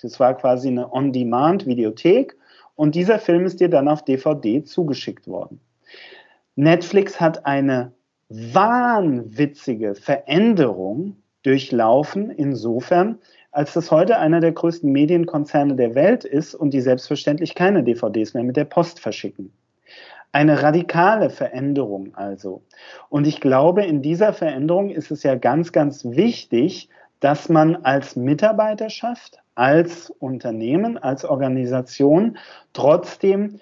das 0.00 0.18
war 0.20 0.34
quasi 0.36 0.68
eine 0.68 0.92
On-Demand-Videothek 0.92 2.36
und 2.74 2.94
dieser 2.94 3.18
Film 3.18 3.44
ist 3.44 3.60
dir 3.60 3.68
dann 3.68 3.88
auf 3.88 4.04
DVD 4.04 4.64
zugeschickt 4.64 5.26
worden. 5.28 5.60
Netflix 6.56 7.20
hat 7.20 7.46
eine 7.46 7.92
wahnwitzige 8.28 9.94
Veränderung 9.94 11.16
durchlaufen, 11.42 12.30
insofern, 12.30 13.18
als 13.50 13.74
das 13.74 13.90
heute 13.90 14.18
einer 14.18 14.40
der 14.40 14.52
größten 14.52 14.90
Medienkonzerne 14.90 15.76
der 15.76 15.94
Welt 15.94 16.24
ist 16.24 16.54
und 16.54 16.72
die 16.72 16.80
selbstverständlich 16.80 17.54
keine 17.54 17.82
DVDs 17.82 18.34
mehr 18.34 18.44
mit 18.44 18.56
der 18.56 18.64
Post 18.64 19.00
verschicken. 19.00 19.52
Eine 20.34 20.62
radikale 20.62 21.28
Veränderung 21.28 22.14
also. 22.14 22.62
Und 23.10 23.26
ich 23.26 23.40
glaube, 23.40 23.84
in 23.84 24.00
dieser 24.00 24.32
Veränderung 24.32 24.88
ist 24.88 25.10
es 25.10 25.22
ja 25.22 25.34
ganz, 25.34 25.72
ganz 25.72 26.06
wichtig, 26.06 26.88
dass 27.22 27.48
man 27.48 27.76
als 27.76 28.16
Mitarbeiterschaft, 28.16 29.38
als 29.54 30.10
Unternehmen, 30.10 30.98
als 30.98 31.24
Organisation 31.24 32.36
trotzdem 32.72 33.60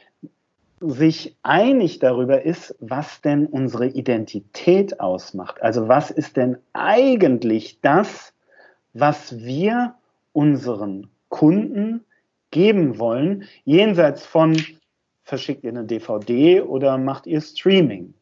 sich 0.81 1.37
einig 1.43 1.99
darüber 1.99 2.43
ist, 2.43 2.75
was 2.81 3.21
denn 3.21 3.45
unsere 3.45 3.87
Identität 3.87 4.99
ausmacht. 4.99 5.63
Also 5.63 5.89
was 5.89 6.11
ist 6.11 6.39
denn 6.39 6.57
eigentlich 6.73 7.83
das, 7.83 8.33
was 8.95 9.39
wir 9.39 9.95
unseren 10.33 11.11
Kunden 11.29 12.07
geben 12.51 12.99
wollen, 12.99 13.45
jenseits 13.65 14.25
von 14.25 14.57
verschickt 15.23 15.65
ihr 15.65 15.71
eine 15.71 15.85
DVD 15.85 16.63
oder 16.63 16.97
macht 16.97 17.27
ihr 17.27 17.43
Streaming. 17.43 18.15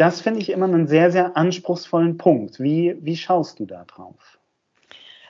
Das 0.00 0.22
finde 0.22 0.40
ich 0.40 0.48
immer 0.48 0.64
einen 0.64 0.86
sehr, 0.86 1.12
sehr 1.12 1.36
anspruchsvollen 1.36 2.16
Punkt. 2.16 2.58
Wie, 2.58 2.96
wie 3.02 3.18
schaust 3.18 3.58
du 3.58 3.66
da 3.66 3.84
drauf? 3.84 4.38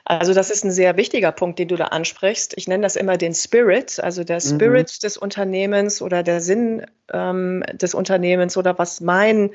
Also 0.05 0.33
das 0.33 0.49
ist 0.49 0.63
ein 0.63 0.71
sehr 0.71 0.95
wichtiger 0.95 1.33
Punkt, 1.33 1.59
den 1.59 1.67
du 1.67 1.75
da 1.75 1.87
ansprichst. 1.87 2.53
Ich 2.55 2.69
nenne 2.69 2.83
das 2.83 2.95
immer 2.95 3.17
den 3.17 3.33
Spirit, 3.33 3.99
also 3.99 4.23
der 4.23 4.37
mhm. 4.37 4.55
Spirit 4.55 4.87
mhm. 4.87 5.01
des 5.03 5.17
Unternehmens 5.17 6.01
oder 6.01 6.23
der 6.23 6.39
Sinn 6.39 6.85
ähm, 7.11 7.65
des 7.73 7.93
Unternehmens 7.93 8.55
oder 8.55 8.79
was 8.79 9.01
mein, 9.01 9.49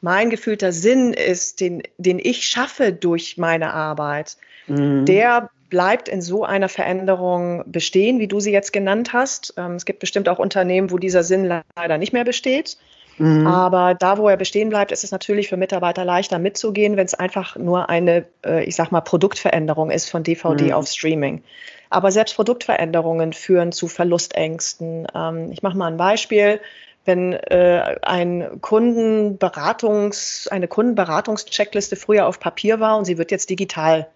mein 0.00 0.30
gefühlter 0.30 0.72
Sinn 0.72 1.12
ist, 1.12 1.60
den, 1.60 1.82
den 1.98 2.18
ich 2.18 2.46
schaffe 2.48 2.94
durch 2.94 3.36
meine 3.36 3.74
Arbeit. 3.74 4.38
Mhm. 4.68 5.04
Der 5.04 5.50
bleibt 5.68 6.08
in 6.08 6.22
so 6.22 6.44
einer 6.44 6.70
Veränderung 6.70 7.62
bestehen, 7.66 8.20
wie 8.20 8.28
du 8.28 8.40
sie 8.40 8.52
jetzt 8.52 8.72
genannt 8.72 9.12
hast. 9.12 9.52
Ähm, 9.58 9.72
es 9.72 9.84
gibt 9.84 9.98
bestimmt 9.98 10.30
auch 10.30 10.38
Unternehmen, 10.38 10.90
wo 10.90 10.96
dieser 10.96 11.24
Sinn 11.24 11.44
leider 11.76 11.98
nicht 11.98 12.14
mehr 12.14 12.24
besteht. 12.24 12.78
Mhm. 13.22 13.46
Aber 13.46 13.94
da, 13.94 14.18
wo 14.18 14.28
er 14.28 14.36
bestehen 14.36 14.68
bleibt, 14.68 14.90
ist 14.90 15.04
es 15.04 15.12
natürlich 15.12 15.48
für 15.48 15.56
Mitarbeiter 15.56 16.04
leichter 16.04 16.40
mitzugehen, 16.40 16.96
wenn 16.96 17.06
es 17.06 17.14
einfach 17.14 17.54
nur 17.54 17.88
eine, 17.88 18.24
äh, 18.44 18.64
ich 18.64 18.74
sag 18.74 18.90
mal, 18.90 19.00
Produktveränderung 19.00 19.92
ist 19.92 20.10
von 20.10 20.24
DVD 20.24 20.64
mhm. 20.64 20.72
auf 20.72 20.88
Streaming. 20.88 21.44
Aber 21.88 22.10
selbst 22.10 22.34
Produktveränderungen 22.34 23.32
führen 23.32 23.70
zu 23.70 23.86
Verlustängsten. 23.86 25.06
Ähm, 25.14 25.52
ich 25.52 25.62
mache 25.62 25.76
mal 25.76 25.86
ein 25.86 25.98
Beispiel. 25.98 26.60
Wenn 27.04 27.32
äh, 27.32 27.96
ein 28.02 28.60
Kundenberatungs, 28.60 30.48
eine 30.50 30.66
Kundenberatungscheckliste 30.66 31.94
früher 31.94 32.26
auf 32.26 32.40
Papier 32.40 32.80
war 32.80 32.96
und 32.96 33.04
sie 33.04 33.18
wird 33.18 33.30
jetzt 33.30 33.50
digital 33.50 34.08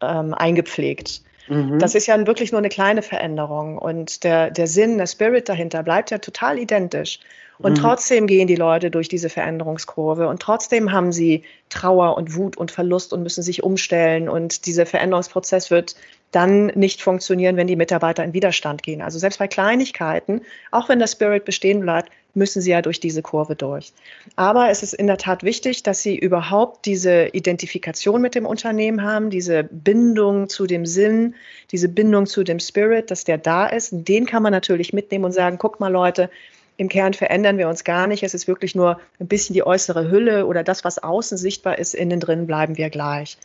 ähm, 0.00 0.32
eingepflegt. 0.32 1.20
Mhm. 1.48 1.78
Das 1.78 1.94
ist 1.94 2.06
ja 2.06 2.26
wirklich 2.26 2.52
nur 2.52 2.58
eine 2.58 2.70
kleine 2.70 3.02
Veränderung 3.02 3.76
und 3.76 4.24
der, 4.24 4.50
der 4.50 4.66
Sinn, 4.66 4.96
der 4.96 5.06
Spirit 5.06 5.50
dahinter 5.50 5.82
bleibt 5.82 6.10
ja 6.10 6.18
total 6.18 6.58
identisch. 6.58 7.20
Und 7.58 7.72
mhm. 7.72 7.82
trotzdem 7.82 8.26
gehen 8.26 8.46
die 8.46 8.56
Leute 8.56 8.90
durch 8.90 9.08
diese 9.08 9.28
Veränderungskurve 9.28 10.28
und 10.28 10.40
trotzdem 10.40 10.92
haben 10.92 11.12
sie 11.12 11.42
Trauer 11.68 12.16
und 12.16 12.34
Wut 12.36 12.56
und 12.56 12.70
Verlust 12.70 13.12
und 13.12 13.22
müssen 13.22 13.42
sich 13.42 13.62
umstellen. 13.62 14.28
Und 14.28 14.66
dieser 14.66 14.86
Veränderungsprozess 14.86 15.70
wird 15.70 15.96
dann 16.32 16.66
nicht 16.74 17.02
funktionieren, 17.02 17.56
wenn 17.56 17.66
die 17.66 17.76
Mitarbeiter 17.76 18.22
in 18.24 18.34
Widerstand 18.34 18.82
gehen. 18.82 19.00
Also 19.00 19.18
selbst 19.18 19.38
bei 19.38 19.48
Kleinigkeiten, 19.48 20.42
auch 20.70 20.88
wenn 20.88 20.98
der 20.98 21.06
Spirit 21.06 21.44
bestehen 21.44 21.80
bleibt, 21.80 22.10
müssen 22.34 22.60
sie 22.60 22.70
ja 22.70 22.82
durch 22.82 23.00
diese 23.00 23.22
Kurve 23.22 23.56
durch. 23.56 23.92
Aber 24.36 24.68
es 24.68 24.82
ist 24.82 24.92
in 24.92 25.06
der 25.06 25.16
Tat 25.16 25.42
wichtig, 25.42 25.82
dass 25.82 26.02
sie 26.02 26.16
überhaupt 26.16 26.84
diese 26.84 27.28
Identifikation 27.28 28.20
mit 28.20 28.34
dem 28.34 28.44
Unternehmen 28.44 29.02
haben, 29.02 29.30
diese 29.30 29.64
Bindung 29.64 30.50
zu 30.50 30.66
dem 30.66 30.84
Sinn, 30.84 31.34
diese 31.72 31.88
Bindung 31.88 32.26
zu 32.26 32.44
dem 32.44 32.60
Spirit, 32.60 33.10
dass 33.10 33.24
der 33.24 33.38
da 33.38 33.66
ist. 33.66 33.90
Den 33.92 34.26
kann 34.26 34.42
man 34.42 34.52
natürlich 34.52 34.92
mitnehmen 34.92 35.24
und 35.24 35.32
sagen, 35.32 35.56
guck 35.58 35.80
mal 35.80 35.90
Leute, 35.90 36.28
im 36.76 36.88
Kern 36.88 37.14
verändern 37.14 37.58
wir 37.58 37.68
uns 37.68 37.84
gar 37.84 38.06
nicht. 38.06 38.22
Es 38.22 38.34
ist 38.34 38.48
wirklich 38.48 38.74
nur 38.74 39.00
ein 39.18 39.28
bisschen 39.28 39.54
die 39.54 39.66
äußere 39.66 40.10
Hülle 40.10 40.46
oder 40.46 40.62
das, 40.62 40.84
was 40.84 40.98
außen 40.98 41.38
sichtbar 41.38 41.78
ist, 41.78 41.94
innen 41.94 42.20
drin 42.20 42.46
bleiben 42.46 42.76
wir 42.76 42.90
gleich. 42.90 43.38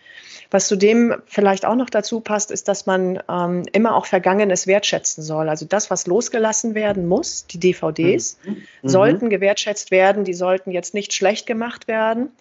Was 0.49 0.67
zudem 0.67 1.15
vielleicht 1.27 1.65
auch 1.65 1.75
noch 1.75 1.89
dazu 1.89 2.19
passt, 2.19 2.51
ist, 2.51 2.67
dass 2.67 2.85
man 2.85 3.23
ähm, 3.29 3.63
immer 3.71 3.95
auch 3.95 4.05
Vergangenes 4.05 4.67
wertschätzen 4.67 5.23
soll. 5.23 5.47
Also 5.47 5.65
das, 5.65 5.89
was 5.89 6.07
losgelassen 6.07 6.75
werden 6.75 7.07
muss, 7.07 7.47
die 7.47 7.59
DVDs, 7.59 8.37
mhm. 8.43 8.63
mhm. 8.81 8.89
sollten 8.89 9.29
gewertschätzt 9.29 9.91
werden. 9.91 10.25
Die 10.25 10.33
sollten 10.33 10.71
jetzt 10.71 10.93
nicht 10.93 11.13
schlecht 11.13 11.47
gemacht 11.47 11.87
werden. 11.87 12.31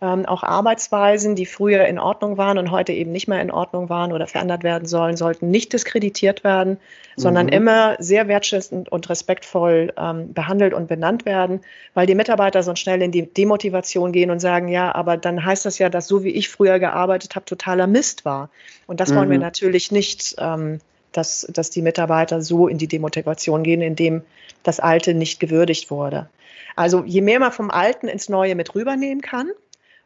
Ähm, 0.00 0.26
auch 0.26 0.42
Arbeitsweisen, 0.42 1.34
die 1.36 1.46
früher 1.46 1.86
in 1.86 1.98
Ordnung 1.98 2.36
waren 2.36 2.58
und 2.58 2.70
heute 2.70 2.92
eben 2.92 3.12
nicht 3.12 3.28
mehr 3.28 3.40
in 3.40 3.50
Ordnung 3.50 3.88
waren 3.88 4.12
oder 4.12 4.26
verändert 4.26 4.64
werden 4.64 4.86
sollen, 4.86 5.16
sollten 5.16 5.50
nicht 5.50 5.72
diskreditiert 5.72 6.42
werden, 6.44 6.78
sondern 7.16 7.46
mhm. 7.46 7.52
immer 7.52 7.96
sehr 8.00 8.26
wertschätzend 8.26 8.90
und 8.90 9.08
respektvoll 9.08 9.92
ähm, 9.96 10.32
behandelt 10.34 10.74
und 10.74 10.88
benannt 10.88 11.24
werden, 11.24 11.60
weil 11.94 12.06
die 12.06 12.16
Mitarbeiter 12.16 12.62
sonst 12.62 12.80
schnell 12.80 13.02
in 13.02 13.12
die 13.12 13.22
Demotivation 13.22 14.10
gehen 14.12 14.30
und 14.30 14.40
sagen, 14.40 14.68
ja, 14.68 14.94
aber 14.94 15.16
dann 15.16 15.44
heißt 15.44 15.64
das 15.64 15.78
ja, 15.78 15.88
dass 15.88 16.08
so 16.08 16.24
wie 16.24 16.30
ich 16.30 16.48
früher 16.48 16.78
gearbeitet 16.78 17.36
habe, 17.36 17.46
totaler 17.46 17.86
Mist 17.86 18.24
war. 18.24 18.50
Und 18.86 19.00
das 19.00 19.10
mhm. 19.10 19.16
wollen 19.16 19.30
wir 19.30 19.38
mhm. 19.38 19.44
natürlich 19.44 19.92
nicht. 19.92 20.34
Ähm, 20.38 20.80
dass, 21.16 21.46
dass 21.48 21.70
die 21.70 21.80
Mitarbeiter 21.82 22.42
so 22.42 22.66
in 22.66 22.76
die 22.76 22.88
Demotivation 22.88 23.62
gehen, 23.62 23.82
indem 23.82 24.22
das 24.64 24.80
Alte 24.80 25.14
nicht 25.14 25.40
gewürdigt 25.40 25.90
wurde. 25.90 26.28
Also 26.76 27.04
je 27.04 27.20
mehr 27.20 27.38
man 27.38 27.52
vom 27.52 27.70
Alten 27.70 28.08
ins 28.08 28.28
Neue 28.28 28.54
mit 28.54 28.74
rübernehmen 28.74 29.20
kann, 29.20 29.50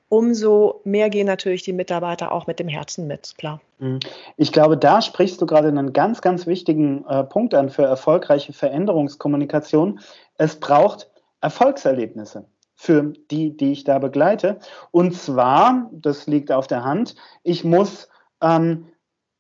umso 0.09 0.81
mehr 0.85 1.11
gehen 1.11 1.27
natürlich 1.27 1.63
die 1.63 1.73
Mitarbeiter 1.73 2.33
auch 2.33 2.47
mit 2.47 2.59
dem 2.59 2.69
Herzen 2.69 3.07
mit, 3.07 3.35
klar. 3.37 3.61
Mhm. 3.79 4.01
Ich 4.37 4.53
glaube, 4.53 4.77
da 4.77 5.03
sprichst 5.03 5.41
du 5.41 5.47
gerade 5.47 5.69
einen 5.69 5.93
ganz, 5.93 6.21
ganz 6.23 6.47
wichtigen 6.47 7.05
äh, 7.07 7.25
Punkt 7.25 7.55
an 7.55 7.69
für 7.69 7.85
erfolgreiche 7.85 8.53
Veränderungskommunikation. 8.53 10.01
Es 10.37 10.59
braucht 10.59 11.11
Erfolgserlebnisse 11.41 12.47
für 12.75 13.13
die, 13.31 13.57
die 13.57 13.73
ich 13.73 13.85
da 13.85 13.99
begleite. 13.99 14.59
Und 14.93 15.15
zwar, 15.15 15.91
das 15.93 16.27
liegt 16.27 16.53
auf 16.53 16.67
der 16.67 16.85
Hand, 16.85 17.17
ich 17.43 17.65
muss 17.65 18.09
ähm, 18.41 18.87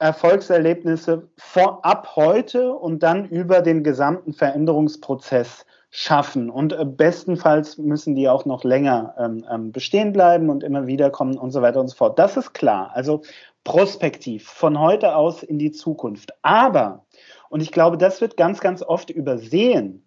Erfolgserlebnisse 0.00 1.28
vorab 1.36 2.14
heute 2.14 2.72
und 2.72 3.02
dann 3.02 3.28
über 3.28 3.62
den 3.62 3.82
gesamten 3.82 4.32
Veränderungsprozess 4.32 5.66
schaffen. 5.90 6.50
Und 6.50 6.72
äh, 6.72 6.84
bestenfalls 6.84 7.78
müssen 7.78 8.14
die 8.14 8.28
auch 8.28 8.44
noch 8.44 8.64
länger 8.64 9.14
ähm, 9.18 9.44
ähm, 9.50 9.72
bestehen 9.72 10.12
bleiben 10.12 10.50
und 10.50 10.62
immer 10.62 10.86
wieder 10.86 11.10
kommen 11.10 11.38
und 11.38 11.50
so 11.50 11.62
weiter 11.62 11.80
und 11.80 11.88
so 11.88 11.96
fort. 11.96 12.18
Das 12.18 12.36
ist 12.36 12.52
klar. 12.52 12.90
Also 12.94 13.22
prospektiv, 13.64 14.48
von 14.48 14.78
heute 14.80 15.16
aus 15.16 15.42
in 15.42 15.58
die 15.58 15.72
Zukunft. 15.72 16.32
Aber, 16.42 17.04
und 17.48 17.60
ich 17.60 17.72
glaube, 17.72 17.98
das 17.98 18.20
wird 18.20 18.36
ganz, 18.36 18.60
ganz 18.60 18.82
oft 18.82 19.10
übersehen, 19.10 20.04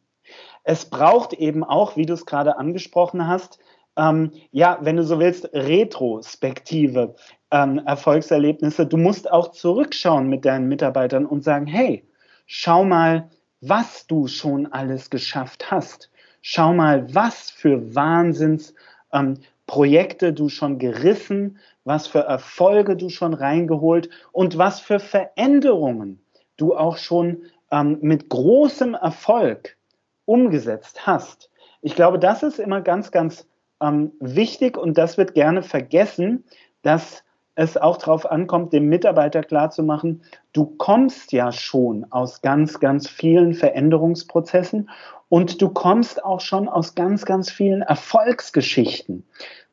es 0.64 0.86
braucht 0.86 1.34
eben 1.34 1.64
auch, 1.64 1.96
wie 1.96 2.06
du 2.06 2.14
es 2.14 2.26
gerade 2.26 2.58
angesprochen 2.58 3.28
hast, 3.28 3.60
ähm, 3.98 4.32
ja, 4.52 4.78
wenn 4.82 4.98
du 4.98 5.04
so 5.04 5.20
willst, 5.20 5.50
retrospektive 5.54 7.16
ähm, 7.52 7.82
Erfolgserlebnisse. 7.86 8.86
Du 8.86 8.98
musst 8.98 9.30
auch 9.30 9.52
zurückschauen 9.52 10.28
mit 10.28 10.46
deinen 10.46 10.68
Mitarbeitern 10.68 11.26
und 11.26 11.44
sagen, 11.44 11.68
hey, 11.68 12.08
schau 12.46 12.84
mal, 12.84 13.30
was 13.62 14.08
du 14.08 14.28
schon 14.28 14.74
alles 14.74 15.10
geschafft 15.10 15.72
hast. 15.72 16.12
Schau 16.42 16.74
mal, 16.74 17.14
was 17.14 17.50
für 17.52 17.96
Wahnsinnsprojekte 17.96 20.28
ähm, 20.28 20.36
du 20.36 20.50
schon 20.50 20.80
gerissen, 20.80 21.60
was 21.84 22.08
für 22.08 22.20
Erfolge 22.20 22.98
du 22.98 23.10
schon 23.10 23.34
reingeholt 23.34 24.10
und 24.32 24.58
was 24.58 24.80
für 24.80 25.00
Veränderungen 25.00 26.22
du 26.58 26.76
auch 26.76 26.98
schon 26.98 27.44
ähm, 27.72 28.00
mit 28.02 28.30
großem 28.30 28.96
Erfolg 28.96 29.78
umgesetzt 30.26 31.08
hast. 31.08 31.50
Ich 31.82 31.96
glaube, 31.96 32.20
das 32.20 32.44
ist 32.44 32.60
immer 32.60 32.82
ganz, 32.82 33.12
ganz 33.12 33.48
ähm, 33.82 34.12
wichtig 34.20 34.78
und 34.78 34.98
das 34.98 35.18
wird 35.18 35.34
gerne 35.34 35.64
vergessen, 35.64 36.44
dass 36.82 37.24
es 37.62 37.78
auch 37.78 37.98
darauf 37.98 38.30
ankommt, 38.30 38.74
dem 38.74 38.90
Mitarbeiter 38.90 39.44
klarzumachen, 39.44 40.24
du 40.54 40.66
kommst 40.66 41.32
ja 41.32 41.52
schon 41.52 42.06
aus 42.10 42.42
ganz, 42.42 42.80
ganz 42.80 43.08
vielen 43.08 43.54
Veränderungsprozessen 43.54 44.90
und 45.30 45.62
du 45.62 45.70
kommst 45.70 46.26
auch 46.26 46.42
schon 46.42 46.68
aus 46.68 46.96
ganz, 46.96 47.26
ganz 47.26 47.52
vielen 47.52 47.82
Erfolgsgeschichten. 47.82 49.26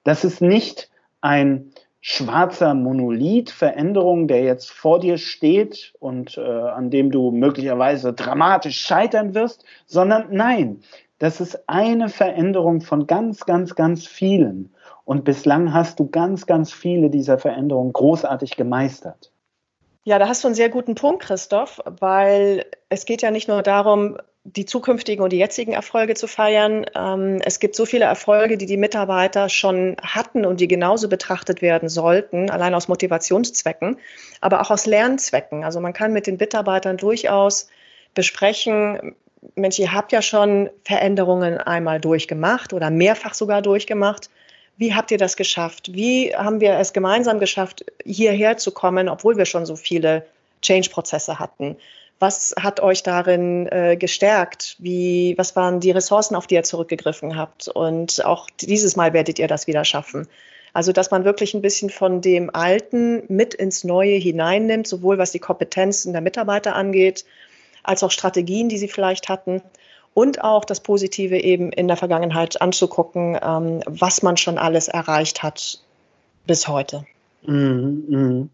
Das 0.04 0.24
ist 0.24 0.40
nicht 0.40 0.90
ein 1.20 1.72
schwarzer 2.00 2.74
Monolith 2.74 3.50
Veränderung, 3.50 4.28
der 4.28 4.42
jetzt 4.42 4.70
vor 4.70 5.00
dir 5.00 5.18
steht 5.18 5.94
und 5.98 6.38
äh, 6.38 6.40
an 6.40 6.90
dem 6.90 7.10
du 7.10 7.32
möglicherweise 7.32 8.12
dramatisch 8.12 8.80
scheitern 8.80 9.34
wirst, 9.34 9.64
sondern 9.86 10.28
nein, 10.30 10.80
das 11.18 11.40
ist 11.40 11.68
eine 11.68 12.08
Veränderung 12.08 12.80
von 12.80 13.06
ganz, 13.06 13.44
ganz, 13.44 13.74
ganz 13.74 14.06
vielen. 14.06 14.72
Und 15.08 15.24
bislang 15.24 15.72
hast 15.72 15.98
du 16.00 16.06
ganz, 16.06 16.44
ganz 16.44 16.70
viele 16.70 17.08
dieser 17.08 17.38
Veränderungen 17.38 17.94
großartig 17.94 18.56
gemeistert. 18.58 19.32
Ja, 20.04 20.18
da 20.18 20.28
hast 20.28 20.44
du 20.44 20.48
einen 20.48 20.54
sehr 20.54 20.68
guten 20.68 20.96
Punkt, 20.96 21.22
Christoph, 21.22 21.80
weil 21.86 22.66
es 22.90 23.06
geht 23.06 23.22
ja 23.22 23.30
nicht 23.30 23.48
nur 23.48 23.62
darum, 23.62 24.18
die 24.44 24.66
zukünftigen 24.66 25.24
und 25.24 25.32
die 25.32 25.38
jetzigen 25.38 25.72
Erfolge 25.72 26.12
zu 26.12 26.26
feiern. 26.26 26.84
Ähm, 26.94 27.40
es 27.42 27.58
gibt 27.58 27.74
so 27.74 27.86
viele 27.86 28.04
Erfolge, 28.04 28.58
die 28.58 28.66
die 28.66 28.76
Mitarbeiter 28.76 29.48
schon 29.48 29.96
hatten 30.02 30.44
und 30.44 30.60
die 30.60 30.68
genauso 30.68 31.08
betrachtet 31.08 31.62
werden 31.62 31.88
sollten, 31.88 32.50
allein 32.50 32.74
aus 32.74 32.88
Motivationszwecken, 32.88 33.96
aber 34.42 34.60
auch 34.60 34.70
aus 34.70 34.84
Lernzwecken. 34.84 35.64
Also 35.64 35.80
man 35.80 35.94
kann 35.94 36.12
mit 36.12 36.26
den 36.26 36.36
Mitarbeitern 36.36 36.98
durchaus 36.98 37.70
besprechen, 38.12 39.14
Mensch, 39.54 39.78
ihr 39.78 39.92
habt 39.92 40.12
ja 40.12 40.20
schon 40.20 40.68
Veränderungen 40.84 41.58
einmal 41.58 41.98
durchgemacht 41.98 42.72
oder 42.72 42.90
mehrfach 42.90 43.34
sogar 43.34 43.62
durchgemacht. 43.62 44.28
Wie 44.78 44.94
habt 44.94 45.10
ihr 45.10 45.18
das 45.18 45.36
geschafft? 45.36 45.92
Wie 45.92 46.34
haben 46.34 46.60
wir 46.60 46.78
es 46.78 46.92
gemeinsam 46.92 47.40
geschafft, 47.40 47.84
hierher 48.04 48.56
zu 48.56 48.70
kommen, 48.70 49.08
obwohl 49.08 49.36
wir 49.36 49.44
schon 49.44 49.66
so 49.66 49.74
viele 49.74 50.24
Change-Prozesse 50.62 51.40
hatten? 51.40 51.76
Was 52.20 52.54
hat 52.60 52.78
euch 52.80 53.02
darin 53.02 53.66
äh, 53.66 53.96
gestärkt? 53.96 54.76
Wie, 54.78 55.34
was 55.36 55.56
waren 55.56 55.80
die 55.80 55.90
Ressourcen, 55.90 56.36
auf 56.36 56.46
die 56.46 56.54
ihr 56.54 56.62
zurückgegriffen 56.62 57.36
habt? 57.36 57.66
Und 57.66 58.24
auch 58.24 58.48
dieses 58.60 58.94
Mal 58.94 59.12
werdet 59.12 59.40
ihr 59.40 59.48
das 59.48 59.66
wieder 59.66 59.84
schaffen. 59.84 60.28
Also, 60.72 60.92
dass 60.92 61.10
man 61.10 61.24
wirklich 61.24 61.54
ein 61.54 61.62
bisschen 61.62 61.90
von 61.90 62.20
dem 62.20 62.54
Alten 62.54 63.24
mit 63.28 63.54
ins 63.54 63.82
Neue 63.82 64.14
hineinnimmt, 64.14 64.86
sowohl 64.86 65.18
was 65.18 65.32
die 65.32 65.40
Kompetenzen 65.40 66.12
der 66.12 66.22
Mitarbeiter 66.22 66.76
angeht, 66.76 67.24
als 67.82 68.04
auch 68.04 68.12
Strategien, 68.12 68.68
die 68.68 68.78
sie 68.78 68.88
vielleicht 68.88 69.28
hatten 69.28 69.60
und 70.18 70.42
auch 70.42 70.64
das 70.64 70.80
Positive 70.80 71.38
eben 71.38 71.70
in 71.70 71.86
der 71.86 71.96
Vergangenheit 71.96 72.60
anzugucken, 72.60 73.38
ähm, 73.40 73.82
was 73.86 74.24
man 74.24 74.36
schon 74.36 74.58
alles 74.58 74.88
erreicht 74.88 75.44
hat 75.44 75.78
bis 76.44 76.66
heute. 76.66 77.06
Mhm, 77.46 78.04
mh. 78.08 78.46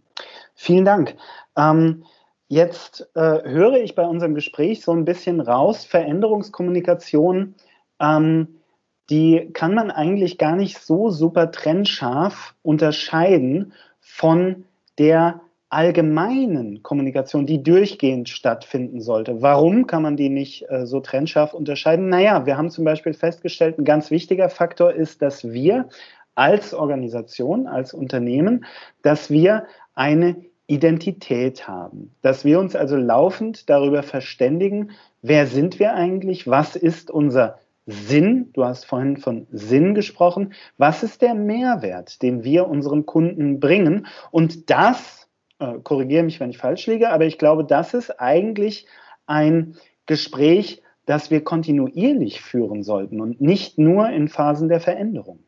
Vielen 0.54 0.84
Dank. 0.84 1.16
Ähm, 1.56 2.04
jetzt 2.48 3.08
äh, 3.14 3.20
höre 3.44 3.76
ich 3.76 3.94
bei 3.94 4.04
unserem 4.04 4.34
Gespräch 4.34 4.82
so 4.82 4.92
ein 4.92 5.06
bisschen 5.06 5.40
raus, 5.40 5.86
Veränderungskommunikation, 5.86 7.54
ähm, 7.98 8.60
die 9.08 9.48
kann 9.54 9.72
man 9.72 9.90
eigentlich 9.90 10.36
gar 10.36 10.56
nicht 10.56 10.78
so 10.80 11.08
super 11.08 11.50
trennscharf 11.50 12.54
unterscheiden 12.62 13.72
von 14.00 14.66
der 14.98 15.40
allgemeinen 15.74 16.82
Kommunikation, 16.82 17.46
die 17.46 17.62
durchgehend 17.62 18.28
stattfinden 18.28 19.00
sollte. 19.00 19.42
Warum 19.42 19.86
kann 19.86 20.02
man 20.02 20.16
die 20.16 20.28
nicht 20.28 20.64
äh, 20.70 20.86
so 20.86 21.00
trennscharf 21.00 21.52
unterscheiden? 21.52 22.08
Naja, 22.08 22.46
wir 22.46 22.56
haben 22.56 22.70
zum 22.70 22.84
Beispiel 22.84 23.12
festgestellt, 23.12 23.78
ein 23.78 23.84
ganz 23.84 24.10
wichtiger 24.10 24.48
Faktor 24.48 24.92
ist, 24.92 25.20
dass 25.20 25.44
wir 25.52 25.88
als 26.34 26.74
Organisation, 26.74 27.66
als 27.66 27.92
Unternehmen, 27.92 28.64
dass 29.02 29.30
wir 29.30 29.66
eine 29.94 30.36
Identität 30.66 31.68
haben, 31.68 32.14
dass 32.22 32.44
wir 32.44 32.58
uns 32.58 32.74
also 32.74 32.96
laufend 32.96 33.68
darüber 33.68 34.02
verständigen, 34.02 34.92
wer 35.22 35.46
sind 35.46 35.78
wir 35.78 35.94
eigentlich, 35.94 36.46
was 36.46 36.74
ist 36.74 37.10
unser 37.10 37.58
Sinn, 37.86 38.48
du 38.54 38.64
hast 38.64 38.84
vorhin 38.86 39.18
von 39.18 39.46
Sinn 39.52 39.94
gesprochen, 39.94 40.54
was 40.78 41.02
ist 41.02 41.20
der 41.20 41.34
Mehrwert, 41.34 42.22
den 42.22 42.42
wir 42.42 42.66
unseren 42.66 43.04
Kunden 43.04 43.60
bringen? 43.60 44.06
Und 44.30 44.70
das 44.70 45.23
äh, 45.58 45.74
korrigiere 45.82 46.22
mich, 46.22 46.40
wenn 46.40 46.50
ich 46.50 46.58
falsch 46.58 46.86
liege, 46.86 47.10
aber 47.10 47.24
ich 47.24 47.38
glaube, 47.38 47.64
das 47.64 47.94
ist 47.94 48.20
eigentlich 48.20 48.86
ein 49.26 49.76
Gespräch, 50.06 50.82
das 51.06 51.30
wir 51.30 51.44
kontinuierlich 51.44 52.40
führen 52.40 52.82
sollten 52.82 53.20
und 53.20 53.40
nicht 53.40 53.78
nur 53.78 54.08
in 54.08 54.28
Phasen 54.28 54.68
der 54.68 54.80
Veränderung. 54.80 55.40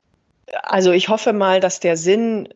Also 0.62 0.92
ich 0.92 1.08
hoffe 1.08 1.32
mal, 1.32 1.60
dass 1.60 1.80
der 1.80 1.96
Sinn 1.96 2.48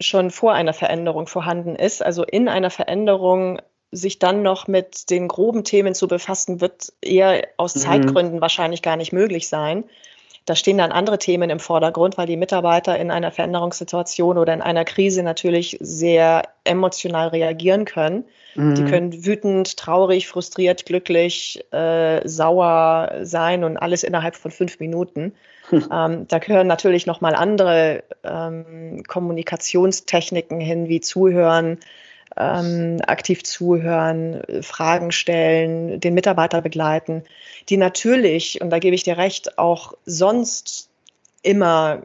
schon 0.00 0.30
vor 0.30 0.54
einer 0.54 0.72
Veränderung 0.72 1.26
vorhanden 1.26 1.76
ist. 1.76 2.02
Also 2.02 2.24
in 2.24 2.48
einer 2.48 2.70
Veränderung 2.70 3.60
sich 3.92 4.18
dann 4.18 4.42
noch 4.42 4.66
mit 4.66 5.10
den 5.10 5.28
groben 5.28 5.64
Themen 5.64 5.94
zu 5.94 6.08
befassen, 6.08 6.60
wird 6.60 6.92
eher 7.00 7.46
aus 7.56 7.74
mhm. 7.74 7.80
Zeitgründen 7.80 8.40
wahrscheinlich 8.40 8.82
gar 8.82 8.96
nicht 8.96 9.12
möglich 9.12 9.48
sein. 9.48 9.84
Da 10.46 10.54
stehen 10.54 10.78
dann 10.78 10.92
andere 10.92 11.18
Themen 11.18 11.50
im 11.50 11.58
Vordergrund, 11.58 12.16
weil 12.16 12.28
die 12.28 12.36
Mitarbeiter 12.36 12.96
in 12.98 13.10
einer 13.10 13.32
Veränderungssituation 13.32 14.38
oder 14.38 14.54
in 14.54 14.62
einer 14.62 14.84
Krise 14.84 15.24
natürlich 15.24 15.76
sehr 15.80 16.42
emotional 16.62 17.28
reagieren 17.28 17.84
können. 17.84 18.24
Mhm. 18.54 18.74
Die 18.76 18.84
können 18.84 19.26
wütend, 19.26 19.76
traurig, 19.76 20.28
frustriert, 20.28 20.86
glücklich, 20.86 21.64
äh, 21.72 22.26
sauer 22.26 23.12
sein 23.22 23.64
und 23.64 23.76
alles 23.76 24.04
innerhalb 24.04 24.36
von 24.36 24.52
fünf 24.52 24.78
Minuten. 24.78 25.34
Hm. 25.70 25.88
Ähm, 25.92 26.28
da 26.28 26.38
gehören 26.38 26.68
natürlich 26.68 27.06
nochmal 27.06 27.34
andere 27.34 28.04
ähm, 28.22 29.02
Kommunikationstechniken 29.08 30.60
hin, 30.60 30.88
wie 30.88 31.00
Zuhören, 31.00 31.78
ähm, 32.36 32.98
aktiv 33.06 33.42
zuhören, 33.44 34.42
Fragen 34.62 35.12
stellen, 35.12 36.00
den 36.00 36.14
Mitarbeiter 36.14 36.60
begleiten, 36.60 37.22
die 37.68 37.76
natürlich, 37.76 38.60
und 38.60 38.70
da 38.70 38.78
gebe 38.78 38.94
ich 38.94 39.02
dir 39.02 39.16
recht, 39.16 39.58
auch 39.58 39.94
sonst 40.04 40.88
immer 41.42 42.02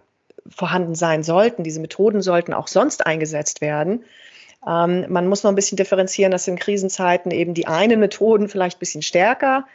vorhanden 0.47 0.95
sein 0.95 1.23
sollten. 1.23 1.63
Diese 1.63 1.79
Methoden 1.79 2.21
sollten 2.21 2.53
auch 2.53 2.67
sonst 2.67 3.05
eingesetzt 3.05 3.61
werden. 3.61 4.03
Ähm, 4.67 5.05
man 5.09 5.27
muss 5.27 5.43
noch 5.43 5.51
ein 5.51 5.55
bisschen 5.55 5.75
differenzieren, 5.77 6.31
dass 6.31 6.47
in 6.47 6.57
Krisenzeiten 6.57 7.31
eben 7.31 7.53
die 7.53 7.67
einen 7.67 7.99
Methoden 7.99 8.47
vielleicht 8.47 8.77
ein 8.77 8.79
bisschen 8.79 9.01
stärker 9.01 9.65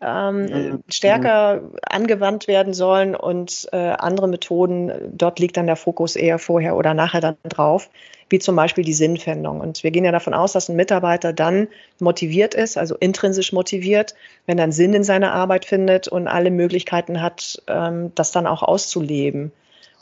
ähm, 0.00 0.44
mhm. 0.44 0.82
stärker 0.88 1.62
angewandt 1.82 2.48
werden 2.48 2.72
sollen 2.72 3.14
und 3.14 3.68
äh, 3.72 3.76
andere 3.76 4.28
Methoden, 4.28 4.92
dort 5.12 5.38
liegt 5.38 5.56
dann 5.56 5.66
der 5.66 5.76
Fokus 5.76 6.16
eher 6.16 6.38
vorher 6.38 6.76
oder 6.76 6.94
nachher 6.94 7.20
dann 7.20 7.36
drauf, 7.48 7.90
wie 8.30 8.38
zum 8.38 8.56
Beispiel 8.56 8.84
die 8.84 8.94
Sinnfindung. 8.94 9.60
Und 9.60 9.82
wir 9.82 9.90
gehen 9.90 10.04
ja 10.04 10.12
davon 10.12 10.34
aus, 10.34 10.52
dass 10.52 10.68
ein 10.68 10.76
Mitarbeiter 10.76 11.32
dann 11.32 11.68
motiviert 11.98 12.54
ist, 12.54 12.78
also 12.78 12.96
intrinsisch 12.96 13.52
motiviert, 13.52 14.14
wenn 14.46 14.58
er 14.58 14.64
einen 14.64 14.72
Sinn 14.72 14.94
in 14.94 15.04
seiner 15.04 15.32
Arbeit 15.32 15.64
findet 15.64 16.08
und 16.08 16.28
alle 16.28 16.50
Möglichkeiten 16.50 17.20
hat, 17.20 17.62
ähm, 17.66 18.12
das 18.14 18.32
dann 18.32 18.46
auch 18.46 18.62
auszuleben. 18.62 19.52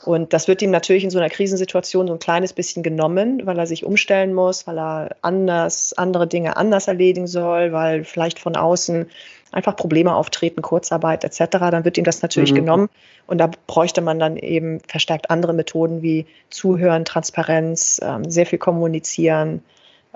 Und 0.05 0.31
das 0.31 0.47
wird 0.47 0.61
ihm 0.61 0.71
natürlich 0.71 1.03
in 1.03 1.09
so 1.09 1.19
einer 1.19 1.29
Krisensituation 1.29 2.07
so 2.07 2.13
ein 2.13 2.19
kleines 2.19 2.53
bisschen 2.53 2.83
genommen, 2.83 3.41
weil 3.45 3.59
er 3.59 3.67
sich 3.67 3.83
umstellen 3.83 4.33
muss, 4.33 4.65
weil 4.65 4.79
er 4.79 5.15
anders, 5.21 5.93
andere 5.93 6.25
Dinge 6.25 6.55
anders 6.55 6.87
erledigen 6.87 7.27
soll, 7.27 7.73
weil 7.73 8.05
vielleicht 8.05 8.39
von 8.39 8.55
außen 8.55 9.09
einfach 9.51 9.75
Probleme 9.75 10.13
auftreten, 10.13 10.61
Kurzarbeit 10.61 11.23
etc., 11.23 11.57
dann 11.71 11.85
wird 11.85 11.97
ihm 11.97 12.03
das 12.03 12.21
natürlich 12.21 12.51
mhm. 12.51 12.57
genommen. 12.57 12.89
Und 13.27 13.39
da 13.39 13.49
bräuchte 13.67 14.01
man 14.01 14.19
dann 14.19 14.37
eben 14.37 14.79
verstärkt 14.87 15.29
andere 15.29 15.53
Methoden 15.53 16.01
wie 16.01 16.25
Zuhören, 16.49 17.05
Transparenz, 17.05 17.99
ähm, 18.03 18.29
sehr 18.29 18.45
viel 18.45 18.59
kommunizieren, 18.59 19.63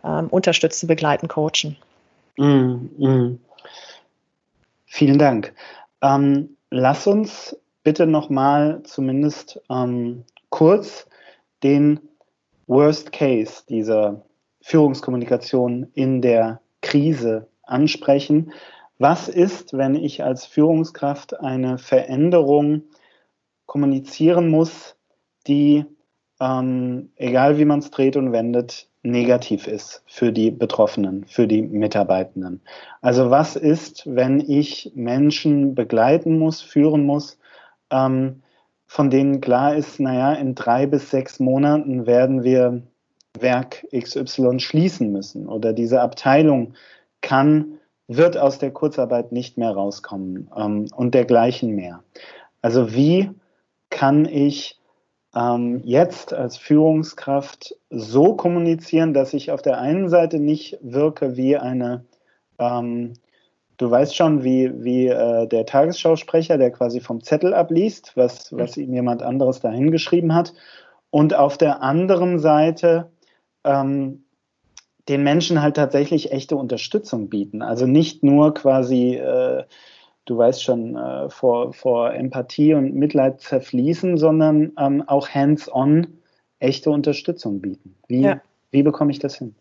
ähm, 0.04 0.28
unterstützen, 0.28 0.88
begleiten, 0.88 1.28
coachen. 1.28 1.78
Mhm. 2.38 2.90
Mhm. 2.98 3.40
Vielen 4.86 5.18
Dank. 5.18 5.54
Ähm, 6.02 6.58
lass 6.70 7.08
uns 7.08 7.58
bitte 7.84 8.06
nochmal 8.06 8.82
zumindest 8.84 9.60
ähm, 9.70 10.24
kurz 10.50 11.08
den 11.64 12.00
Worst 12.68 13.12
Case 13.12 13.64
dieser 13.68 14.22
Führungskommunikation 14.62 15.88
in 15.94 16.22
der 16.22 16.62
Krise 16.82 17.48
ansprechen. 17.64 18.54
Was 19.04 19.28
ist, 19.28 19.74
wenn 19.74 19.96
ich 19.96 20.24
als 20.24 20.46
Führungskraft 20.46 21.38
eine 21.38 21.78
Veränderung 21.78 22.84
kommunizieren 23.66 24.50
muss, 24.50 24.96
die, 25.46 25.84
ähm, 26.40 27.12
egal 27.18 27.58
wie 27.58 27.66
man 27.66 27.80
es 27.80 27.92
dreht 27.92 28.16
und 28.16 28.32
wendet, 28.32 28.88
negativ 29.02 29.68
ist 29.68 30.04
für 30.06 30.32
die 30.32 30.52
Betroffenen, 30.52 31.26
für 31.28 31.48
die 31.48 31.64
Mitarbeitenden? 31.64 32.62
Also 33.02 33.30
was 33.30 33.58
ist, 33.58 34.04
wenn 34.06 34.40
ich 34.40 34.94
Menschen 34.96 35.76
begleiten 35.76 36.40
muss, 36.40 36.62
führen 36.62 37.06
muss, 37.06 37.38
ähm, 37.90 38.42
von 38.88 39.10
denen 39.10 39.42
klar 39.42 39.76
ist, 39.76 40.00
naja, 40.00 40.32
in 40.32 40.56
drei 40.56 40.86
bis 40.88 41.10
sechs 41.10 41.42
Monaten 41.42 42.06
werden 42.06 42.46
wir 42.46 42.84
Werk 43.38 43.86
XY 43.94 44.62
schließen 44.62 45.12
müssen 45.12 45.50
oder 45.50 45.74
diese 45.74 46.00
Abteilung 46.00 46.76
kann, 47.20 47.80
wird 48.16 48.38
aus 48.38 48.60
der 48.60 48.72
Kurzarbeit 48.72 49.32
nicht 49.32 49.58
mehr 49.58 49.72
rauskommen 49.72 50.50
ähm, 50.56 50.88
und 50.96 51.14
dergleichen 51.14 51.76
mehr. 51.76 52.04
Also 52.62 52.94
wie 52.94 53.32
kann 53.90 54.26
ich 54.26 54.80
ähm, 55.36 55.82
jetzt 55.84 56.34
als 56.34 56.58
Führungskraft 56.58 57.76
so 57.90 58.36
kommunizieren, 58.36 59.14
dass 59.14 59.34
ich 59.34 59.52
auf 59.52 59.62
der 59.62 59.80
einen 59.80 60.10
Seite 60.10 60.40
nicht 60.40 60.78
wirke 60.82 61.38
wie 61.38 61.58
eine 61.58 62.06
ähm, 62.60 63.14
du 63.78 63.90
weißt 63.90 64.16
schon, 64.16 64.44
wie, 64.44 64.72
wie 64.84 65.08
äh, 65.08 65.48
der 65.48 65.66
Tagesschausprecher, 65.66 66.58
der 66.58 66.72
quasi 66.72 67.00
vom 67.00 67.24
Zettel 67.24 67.54
abliest, 67.54 68.14
was, 68.16 68.56
was 68.56 68.78
ihm 68.78 68.94
jemand 68.94 69.22
anderes 69.22 69.60
da 69.60 69.70
hingeschrieben 69.70 70.34
hat. 70.34 70.54
Und 71.10 71.36
auf 71.36 71.58
der 71.58 71.82
anderen 71.82 72.40
Seite 72.40 73.12
ähm, 73.64 74.26
den 75.10 75.24
Menschen 75.24 75.62
halt 75.62 75.76
tatsächlich 75.76 76.32
echte 76.32 76.56
Unterstützung 76.56 77.30
bieten. 77.30 77.62
Also 77.62 77.86
nicht 77.86 78.24
nur 78.24 78.54
quasi, 78.54 79.16
äh, 79.16 79.64
du 80.26 80.38
weißt 80.38 80.64
schon, 80.64 80.96
äh, 80.96 81.30
vor, 81.30 81.74
vor 81.74 82.14
Empathie 82.14 82.74
und 82.74 82.96
Mitleid 82.96 83.42
zerfließen, 83.42 84.18
sondern 84.18 84.72
ähm, 84.78 85.04
auch 85.08 85.30
hands-on 85.30 86.08
echte 86.60 86.90
Unterstützung 86.90 87.62
bieten. 87.62 87.96
Wie, 88.08 88.22
ja. 88.22 88.42
wie 88.72 88.84
bekomme 88.84 89.12
ich 89.12 89.20
das 89.20 89.36
hin? 89.36 89.56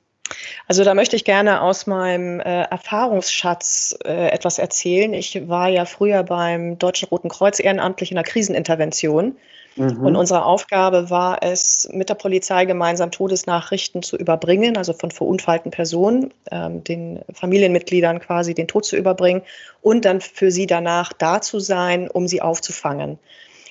Also 0.68 0.85
da 0.85 0.94
möchte 0.94 1.16
ich 1.16 1.24
gerne 1.24 1.61
aus 1.61 1.87
meinem 1.87 2.40
äh, 2.40 2.62
Erfahrungsschatz 2.62 3.98
äh, 4.05 4.28
etwas 4.28 4.59
erzählen. 4.59 5.12
Ich 5.12 5.48
war 5.48 5.68
ja 5.68 5.85
früher 5.85 6.22
beim 6.22 6.78
Deutschen 6.78 7.09
Roten 7.09 7.28
Kreuz 7.28 7.59
ehrenamtlich 7.59 8.11
in 8.11 8.14
der 8.14 8.24
Krisenintervention. 8.24 9.37
Mhm. 9.77 10.05
Und 10.05 10.17
unsere 10.17 10.45
Aufgabe 10.45 11.11
war 11.11 11.43
es, 11.43 11.89
mit 11.93 12.09
der 12.09 12.15
Polizei 12.15 12.65
gemeinsam 12.65 13.11
Todesnachrichten 13.11 14.03
zu 14.03 14.17
überbringen, 14.17 14.77
also 14.77 14.93
von 14.93 15.11
verunfallten 15.11 15.71
Personen, 15.71 16.33
ähm, 16.51 16.85
den 16.85 17.21
Familienmitgliedern 17.33 18.21
quasi 18.21 18.55
den 18.55 18.69
Tod 18.69 18.85
zu 18.85 18.97
überbringen 18.97 19.43
und 19.81 20.05
dann 20.05 20.21
für 20.21 20.51
sie 20.51 20.67
danach 20.67 21.13
da 21.13 21.41
zu 21.41 21.59
sein, 21.59 22.11
um 22.11 22.29
sie 22.29 22.43
aufzufangen. 22.43 23.19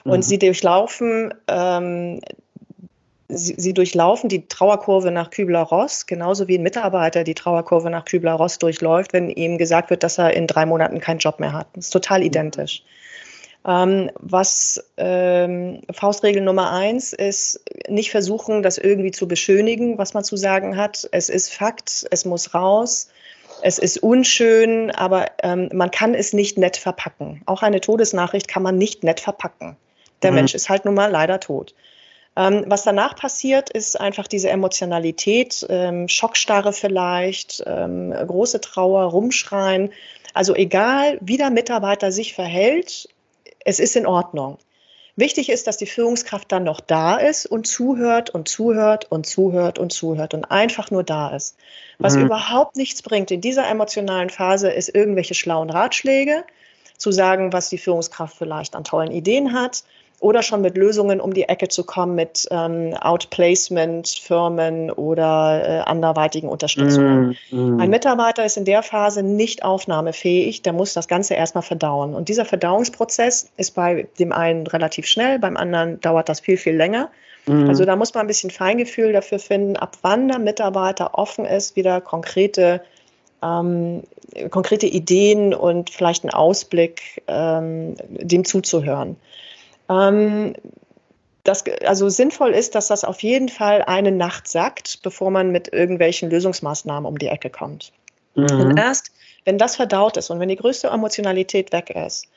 Und 0.04 0.18
mhm. 0.18 0.24
sie 0.24 0.40
durchlaufen 0.40 1.34
ähm, 1.48 2.22
sie, 3.32 3.56
sie 3.58 3.74
durchlaufen 3.74 4.30
die 4.30 4.48
Trauerkurve 4.48 5.12
nach 5.12 5.30
Kübler-Ross, 5.30 6.06
genauso 6.06 6.48
wie 6.48 6.58
ein 6.58 6.64
Mitarbeiter 6.64 7.24
die 7.24 7.34
Trauerkurve 7.34 7.90
nach 7.90 8.06
Kübler-Ross 8.06 8.60
durchläuft, 8.60 9.14
wenn 9.14 9.30
ihm 9.30 9.58
gesagt 9.58 9.90
wird, 9.90 10.04
dass 10.04 10.18
er 10.18 10.34
in 10.34 10.48
drei 10.48 10.66
Monaten 10.66 11.00
keinen 11.00 11.20
Job 11.20 11.40
mehr 11.40 11.54
hat. 11.54 11.68
Das 11.74 11.86
ist 11.86 11.92
total 11.92 12.24
identisch. 12.24 12.84
Ähm, 13.68 14.10
was 14.20 14.84
ähm, 14.98 15.82
Faustregel 15.92 16.42
Nummer 16.42 16.72
eins 16.72 17.14
ist, 17.14 17.64
nicht 17.88 18.10
versuchen, 18.10 18.64
das 18.64 18.78
irgendwie 18.78 19.12
zu 19.12 19.28
beschönigen, 19.28 19.98
was 19.98 20.14
man 20.14 20.24
zu 20.24 20.36
sagen 20.36 20.78
hat. 20.78 21.08
Es 21.12 21.30
ist 21.30 21.54
Fakt, 21.54 22.08
es 22.10 22.26
muss 22.26 22.54
raus. 22.54 23.10
Es 23.62 23.78
ist 23.78 24.02
unschön, 24.02 24.90
aber 24.90 25.28
ähm, 25.44 25.70
man 25.74 25.92
kann 25.92 26.16
es 26.16 26.34
nicht 26.34 26.58
nett 26.58 26.78
verpacken. 26.78 27.44
Auch 27.46 27.62
eine 27.62 27.82
Todesnachricht 27.82 28.48
kann 28.48 28.64
man 28.64 28.78
nicht 28.78 29.04
nett 29.04 29.20
verpacken. 29.20 29.78
Der 30.24 30.32
mhm. 30.32 30.36
Mensch 30.36 30.56
ist 30.56 30.70
halt 30.70 30.86
nun 30.86 30.96
mal 30.96 31.12
leider 31.12 31.40
tot. 31.40 31.76
Ähm, 32.36 32.64
was 32.68 32.84
danach 32.84 33.16
passiert, 33.16 33.70
ist 33.70 34.00
einfach 34.00 34.28
diese 34.28 34.50
Emotionalität, 34.50 35.66
ähm, 35.70 36.08
Schockstarre 36.08 36.74
vielleicht, 36.74 37.62
ähm, 37.68 38.12
große 38.12 38.62
Trauer, 38.62 39.04
Rumschreien. 39.04 39.92
Also 40.34 40.56
egal, 40.56 41.18
wie 41.22 41.38
der 41.38 41.50
Mitarbeiter 41.50 42.12
sich 42.12 42.34
verhält, 42.34 43.10
es 43.66 43.80
ist 43.80 43.96
in 43.96 44.06
Ordnung. 44.06 44.58
Wichtig 45.16 45.50
ist, 45.50 45.68
dass 45.68 45.78
die 45.78 45.88
Führungskraft 45.88 46.52
dann 46.52 46.64
noch 46.64 46.80
da 46.80 47.18
ist 47.18 47.46
und 47.46 47.68
zuhört 47.68 48.30
und 48.30 48.48
zuhört 48.48 49.12
und 49.12 49.26
zuhört 49.26 49.78
und 49.78 49.92
zuhört 49.92 50.34
und 50.34 50.46
einfach 50.46 50.90
nur 50.90 51.04
da 51.04 51.36
ist. 51.36 51.58
Was 52.00 52.16
mhm. 52.16 52.26
überhaupt 52.26 52.78
nichts 52.78 53.02
bringt 53.02 53.30
in 53.30 53.42
dieser 53.42 53.68
emotionalen 53.68 54.30
Phase, 54.30 54.72
ist 54.72 54.90
irgendwelche 54.96 55.34
schlauen 55.34 55.70
Ratschläge, 55.70 56.46
zu 56.98 57.12
sagen, 57.12 57.52
was 57.52 57.70
die 57.70 57.78
Führungskraft 57.78 58.38
vielleicht 58.38 58.76
an 58.76 58.84
tollen 58.84 59.12
Ideen 59.12 59.54
hat 59.54 59.84
oder 60.22 60.44
schon 60.44 60.62
mit 60.62 60.78
Lösungen 60.78 61.20
um 61.20 61.34
die 61.34 61.50
Ecke 61.50 61.68
zu 61.68 61.84
kommen 61.84 62.14
mit 62.16 62.48
ähm, 62.52 62.94
Outplacement-Firmen 62.94 64.92
oder 64.92 65.64
äh, 65.66 65.80
anderweitigen 65.80 66.48
Unterstützungen. 66.48 67.36
Mm, 67.50 67.76
mm. 67.76 67.80
Ein 67.80 67.90
Mitarbeiter 67.90 68.46
ist 68.46 68.56
in 68.56 68.64
der 68.64 68.84
Phase 68.84 69.24
nicht 69.24 69.64
aufnahmefähig, 69.66 70.62
der 70.62 70.74
muss 70.74 70.94
das 70.94 71.08
Ganze 71.08 71.34
erstmal 71.34 71.64
verdauen. 71.64 72.14
Und 72.14 72.30
dieser 72.30 72.46
Verdauungsprozess 72.46 73.50
ist 73.58 73.72
bei 73.72 74.08
dem 74.20 74.32
einen 74.32 74.68
relativ 74.68 75.08
schnell, 75.08 75.40
beim 75.40 75.58
anderen 75.58 76.00
dauert 76.02 76.30
das 76.30 76.40
viel, 76.40 76.58
viel 76.58 76.76
länger. 76.76 77.10
Mm. 77.48 77.68
Also 77.68 77.84
da 77.84 77.96
muss 77.96 78.14
man 78.14 78.22
ein 78.22 78.28
bisschen 78.28 78.52
Feingefühl 78.52 79.14
dafür 79.14 79.40
finden, 79.40 79.76
ab 79.76 79.98
wann 80.04 80.28
der 80.28 80.38
Mitarbeiter 80.38 81.18
offen 81.18 81.46
ist, 81.46 81.76
wieder 81.76 82.00
konkrete 82.00 82.82
ähm, 83.42 84.04
konkrete 84.52 84.86
Ideen 84.86 85.56
und 85.56 85.90
vielleicht 85.90 86.24
einen 86.24 86.32
Ausblick 86.32 87.24
ähm, 87.28 87.96
dem 88.10 88.46
zuzuhören. 88.46 89.18
Ähm, 89.92 90.54
das, 91.44 91.64
also 91.86 92.10
sinnvoll 92.10 92.52
ist, 92.52 92.76
dass 92.76 92.88
das 92.88 93.04
auf 93.04 93.24
jeden 93.24 93.50
Fall 93.50 93.84
eine 93.84 94.12
Nacht 94.12 94.48
sagt, 94.48 95.00
bevor 95.02 95.32
man 95.32 95.52
mit 95.52 95.74
irgendwelchen 95.74 96.30
Lösungsmaßnahmen 96.30 97.08
um 97.08 97.18
die 97.18 97.28
Ecke 97.28 97.50
kommt. 97.50 97.92
Mhm. 98.36 98.62
Und 98.62 98.78
erst, 98.78 99.12
wenn 99.44 99.58
das 99.58 99.76
verdaut 99.76 100.18
ist 100.18 100.30
und 100.30 100.40
wenn 100.40 100.50
die 100.50 100.56
größte 100.56 100.88
Emotionalität 100.88 101.72
weg 101.72 101.90
ist, 101.90 102.28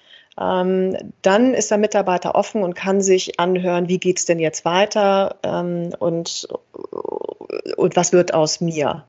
ähm, 0.41 0.97
dann 1.23 1.55
ist 1.55 1.71
der 1.71 1.79
Mitarbeiter 1.79 2.35
offen 2.35 2.63
und 2.63 2.75
kann 2.75 3.01
sich 3.01 3.39
anhören, 3.39 3.89
wie 3.89 3.99
geht 3.99 4.19
es 4.19 4.25
denn 4.25 4.41
jetzt 4.41 4.65
weiter 4.65 5.37
ähm, 5.43 5.91
und, 5.99 6.49
und 7.77 7.97
was 7.97 8.13
wird 8.13 8.35
aus 8.35 8.61
mir. 8.61 9.05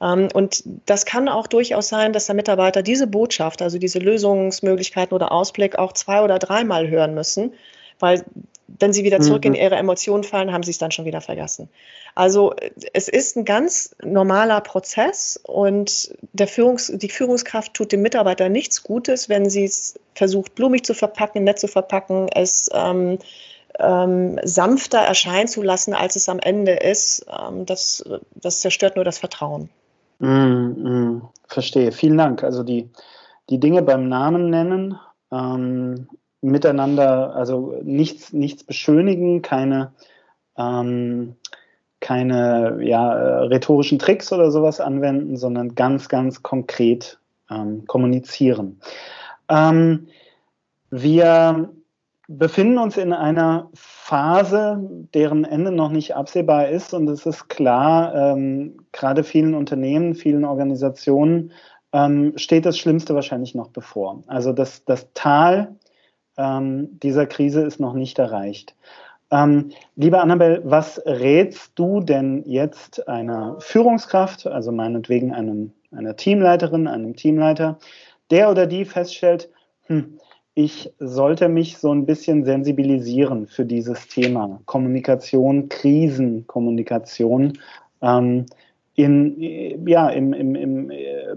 Ähm, 0.00 0.28
und 0.34 0.62
das 0.86 1.04
kann 1.06 1.28
auch 1.28 1.46
durchaus 1.46 1.88
sein, 1.88 2.12
dass 2.12 2.26
der 2.26 2.34
Mitarbeiter 2.34 2.82
diese 2.82 3.06
Botschaft, 3.06 3.62
also 3.62 3.78
diese 3.78 3.98
Lösungsmöglichkeiten 3.98 5.14
oder 5.14 5.32
Ausblick 5.32 5.78
auch 5.78 5.92
zwei 5.92 6.22
oder 6.22 6.38
dreimal 6.38 6.88
hören 6.88 7.14
müssen, 7.14 7.52
weil 7.98 8.24
wenn 8.68 8.92
sie 8.92 9.04
wieder 9.04 9.20
zurück 9.20 9.44
mhm. 9.44 9.54
in 9.54 9.62
ihre 9.62 9.76
Emotionen 9.76 10.24
fallen, 10.24 10.52
haben 10.52 10.64
sie 10.64 10.72
es 10.72 10.78
dann 10.78 10.90
schon 10.90 11.04
wieder 11.04 11.20
vergessen. 11.20 11.68
Also 12.14 12.54
es 12.92 13.08
ist 13.08 13.36
ein 13.36 13.44
ganz 13.44 13.94
normaler 14.02 14.60
Prozess 14.60 15.38
und 15.44 16.16
Führungs-, 16.36 16.96
die 16.96 17.08
Führungskraft 17.08 17.74
tut 17.74 17.92
dem 17.92 18.02
Mitarbeiter 18.02 18.48
nichts 18.48 18.82
Gutes, 18.82 19.28
wenn 19.28 19.48
sie 19.48 19.64
es 19.64 19.94
versucht, 20.14 20.54
blumig 20.54 20.84
zu 20.84 20.94
verpacken, 20.94 21.44
nett 21.44 21.58
zu 21.58 21.68
verpacken, 21.68 22.28
es 22.34 22.68
ähm, 22.74 23.18
ähm, 23.78 24.40
sanfter 24.42 24.98
erscheinen 24.98 25.48
zu 25.48 25.62
lassen, 25.62 25.94
als 25.94 26.16
es 26.16 26.28
am 26.28 26.38
Ende 26.38 26.72
ist, 26.72 27.26
ähm, 27.30 27.66
das, 27.66 28.04
das 28.34 28.60
zerstört 28.60 28.96
nur 28.96 29.04
das 29.04 29.18
Vertrauen. 29.18 29.68
Mm, 30.18 30.26
mm, 30.26 31.22
verstehe. 31.48 31.92
Vielen 31.92 32.18
Dank. 32.18 32.42
Also 32.42 32.62
die, 32.62 32.90
die 33.50 33.60
Dinge 33.60 33.82
beim 33.82 34.08
Namen 34.08 34.50
nennen, 34.50 34.98
ähm, 35.30 36.08
miteinander, 36.40 37.34
also 37.34 37.78
nichts, 37.82 38.32
nichts 38.32 38.64
beschönigen, 38.64 39.42
keine, 39.42 39.92
ähm, 40.56 41.36
keine 42.00 42.78
ja, 42.82 43.40
rhetorischen 43.42 43.98
Tricks 43.98 44.32
oder 44.32 44.50
sowas 44.50 44.80
anwenden, 44.80 45.36
sondern 45.36 45.74
ganz, 45.74 46.08
ganz 46.08 46.42
konkret 46.42 47.18
ähm, 47.50 47.86
kommunizieren. 47.86 48.80
Ähm, 49.48 50.08
wir 50.90 51.70
befinden 52.28 52.78
uns 52.78 52.96
in 52.96 53.12
einer 53.12 53.70
Phase, 53.74 54.80
deren 55.14 55.44
Ende 55.44 55.70
noch 55.70 55.90
nicht 55.90 56.16
absehbar 56.16 56.68
ist. 56.68 56.92
Und 56.92 57.08
es 57.08 57.26
ist 57.26 57.48
klar, 57.48 58.14
ähm, 58.14 58.78
gerade 58.92 59.24
vielen 59.24 59.54
Unternehmen, 59.54 60.14
vielen 60.14 60.44
Organisationen 60.44 61.52
ähm, 61.92 62.32
steht 62.36 62.66
das 62.66 62.78
Schlimmste 62.78 63.14
wahrscheinlich 63.14 63.54
noch 63.54 63.68
bevor. 63.68 64.22
Also 64.26 64.52
das, 64.52 64.84
das 64.84 65.12
Tal 65.14 65.76
ähm, 66.36 66.98
dieser 67.00 67.26
Krise 67.26 67.62
ist 67.62 67.80
noch 67.80 67.94
nicht 67.94 68.18
erreicht. 68.18 68.74
Ähm, 69.30 69.70
liebe 69.96 70.20
Annabel, 70.20 70.62
was 70.64 71.00
rätst 71.04 71.72
du 71.78 72.00
denn 72.00 72.42
jetzt 72.46 73.08
einer 73.08 73.56
Führungskraft, 73.60 74.46
also 74.46 74.70
meinetwegen 74.70 75.32
einem, 75.32 75.72
einer 75.90 76.16
Teamleiterin, 76.16 76.86
einem 76.86 77.16
Teamleiter, 77.16 77.78
der 78.30 78.50
oder 78.50 78.66
die 78.66 78.84
feststellt, 78.84 79.50
hm, 79.86 80.18
ich 80.58 80.90
sollte 80.98 81.50
mich 81.50 81.76
so 81.76 81.92
ein 81.92 82.06
bisschen 82.06 82.46
sensibilisieren 82.46 83.46
für 83.46 83.66
dieses 83.66 84.08
Thema 84.08 84.58
Kommunikation, 84.64 85.68
Krisenkommunikation 85.68 87.58
ähm, 88.00 88.46
in, 88.94 89.86
ja, 89.86 90.08
im, 90.08 90.32
im, 90.32 90.54
im 90.54 90.90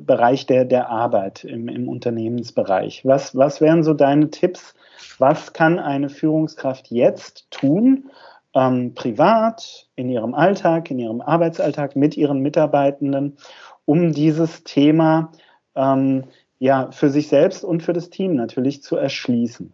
Bereich 0.06 0.46
der, 0.46 0.64
der 0.64 0.90
Arbeit, 0.90 1.44
im, 1.44 1.68
im 1.68 1.90
Unternehmensbereich. 1.90 3.06
Was, 3.06 3.36
was 3.36 3.60
wären 3.60 3.84
so 3.84 3.94
deine 3.94 4.30
Tipps? 4.30 4.74
Was 5.18 5.52
kann 5.52 5.80
eine 5.80 6.08
Führungskraft 6.08 6.90
jetzt 6.90 7.52
tun, 7.52 8.10
ähm, 8.56 8.94
privat, 8.94 9.90
in 9.98 10.08
ihrem 10.08 10.34
Alltag, 10.34 10.92
in 10.92 11.00
ihrem 11.00 11.20
Arbeitsalltag 11.20 11.98
mit 11.98 12.16
ihren 12.16 12.40
Mitarbeitenden, 12.40 13.36
um 13.84 14.14
dieses 14.14 14.64
Thema 14.64 15.34
ähm, 15.76 16.24
ja, 16.60 16.92
für 16.92 17.10
sich 17.10 17.30
selbst 17.30 17.64
und 17.64 17.82
für 17.82 17.94
das 17.94 18.10
Team 18.10 18.36
natürlich 18.36 18.84
zu 18.84 18.98
erschließen. 18.98 19.72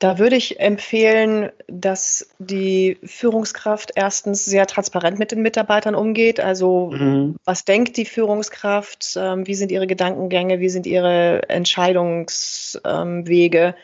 Da 0.00 0.18
würde 0.18 0.34
ich 0.36 0.58
empfehlen, 0.60 1.50
dass 1.66 2.28
die 2.38 2.98
Führungskraft 3.04 3.92
erstens 3.94 4.44
sehr 4.44 4.66
transparent 4.66 5.18
mit 5.18 5.32
den 5.32 5.40
Mitarbeitern 5.40 5.94
umgeht. 5.94 6.40
Also 6.40 6.90
mhm. 6.92 7.36
was 7.44 7.64
denkt 7.64 7.96
die 7.96 8.04
Führungskraft? 8.04 9.16
Ähm, 9.16 9.46
wie 9.46 9.54
sind 9.54 9.72
ihre 9.72 9.86
Gedankengänge? 9.86 10.60
Wie 10.60 10.68
sind 10.68 10.86
ihre 10.86 11.48
Entscheidungswege? 11.48 13.74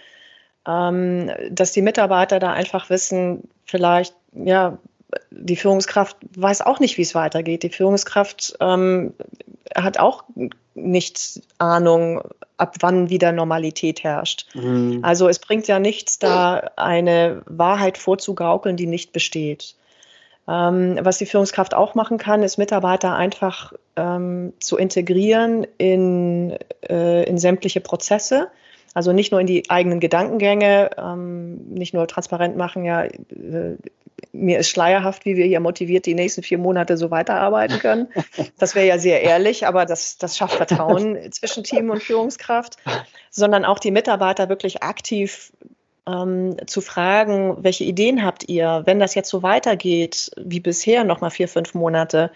Ähm, 0.68 1.30
dass 1.50 1.72
die 1.72 1.80
Mitarbeiter 1.80 2.38
da 2.38 2.52
einfach 2.52 2.90
wissen, 2.90 3.48
vielleicht, 3.64 4.14
ja, 4.34 4.76
die 5.30 5.56
Führungskraft 5.56 6.16
weiß 6.36 6.62
auch 6.62 6.80
nicht, 6.80 6.98
wie 6.98 7.02
es 7.02 7.14
weitergeht. 7.14 7.62
Die 7.62 7.70
Führungskraft 7.70 8.56
ähm, 8.60 9.14
hat 9.74 9.98
auch 9.98 10.24
nicht 10.74 11.42
Ahnung, 11.58 12.22
ab 12.56 12.76
wann 12.80 13.10
wieder 13.10 13.32
Normalität 13.32 14.04
herrscht. 14.04 14.46
Mhm. 14.54 15.00
Also 15.02 15.28
es 15.28 15.38
bringt 15.38 15.66
ja 15.66 15.78
nichts, 15.78 16.18
da 16.18 16.70
eine 16.76 17.42
Wahrheit 17.46 17.98
vorzugaukeln, 17.98 18.76
die 18.76 18.86
nicht 18.86 19.12
besteht. 19.12 19.74
Ähm, 20.46 20.98
was 21.02 21.18
die 21.18 21.26
Führungskraft 21.26 21.74
auch 21.74 21.94
machen 21.94 22.18
kann, 22.18 22.42
ist 22.42 22.58
Mitarbeiter 22.58 23.14
einfach 23.14 23.72
ähm, 23.96 24.52
zu 24.60 24.76
integrieren 24.76 25.66
in, 25.78 26.56
äh, 26.88 27.24
in 27.24 27.38
sämtliche 27.38 27.80
Prozesse. 27.80 28.48
Also 28.94 29.12
nicht 29.12 29.30
nur 29.30 29.40
in 29.40 29.46
die 29.46 29.70
eigenen 29.70 30.00
Gedankengänge, 30.00 30.90
ähm, 30.98 31.58
nicht 31.68 31.94
nur 31.94 32.08
transparent 32.08 32.56
machen, 32.56 32.84
ja, 32.84 33.04
äh, 33.04 33.76
mir 34.32 34.58
ist 34.58 34.68
schleierhaft, 34.68 35.24
wie 35.24 35.36
wir 35.36 35.46
hier 35.46 35.60
motiviert 35.60 36.06
die 36.06 36.14
nächsten 36.14 36.42
vier 36.42 36.58
Monate 36.58 36.96
so 36.96 37.10
weiterarbeiten 37.10 37.78
können. 37.78 38.08
Das 38.58 38.74
wäre 38.74 38.86
ja 38.86 38.98
sehr 38.98 39.22
ehrlich, 39.22 39.66
aber 39.66 39.86
das, 39.86 40.18
das 40.18 40.36
schafft 40.36 40.54
Vertrauen 40.54 41.16
zwischen 41.32 41.64
Team 41.64 41.90
und 41.90 42.02
Führungskraft, 42.02 42.76
sondern 43.30 43.64
auch 43.64 43.78
die 43.78 43.90
Mitarbeiter 43.90 44.48
wirklich 44.48 44.82
aktiv 44.82 45.52
ähm, 46.06 46.56
zu 46.66 46.80
fragen, 46.80 47.56
welche 47.60 47.84
Ideen 47.84 48.24
habt 48.24 48.48
ihr, 48.48 48.82
wenn 48.84 48.98
das 48.98 49.14
jetzt 49.14 49.30
so 49.30 49.42
weitergeht 49.42 50.30
wie 50.36 50.60
bisher, 50.60 51.04
noch 51.04 51.20
mal 51.20 51.30
vier, 51.30 51.48
fünf 51.48 51.74
Monate, 51.74 52.30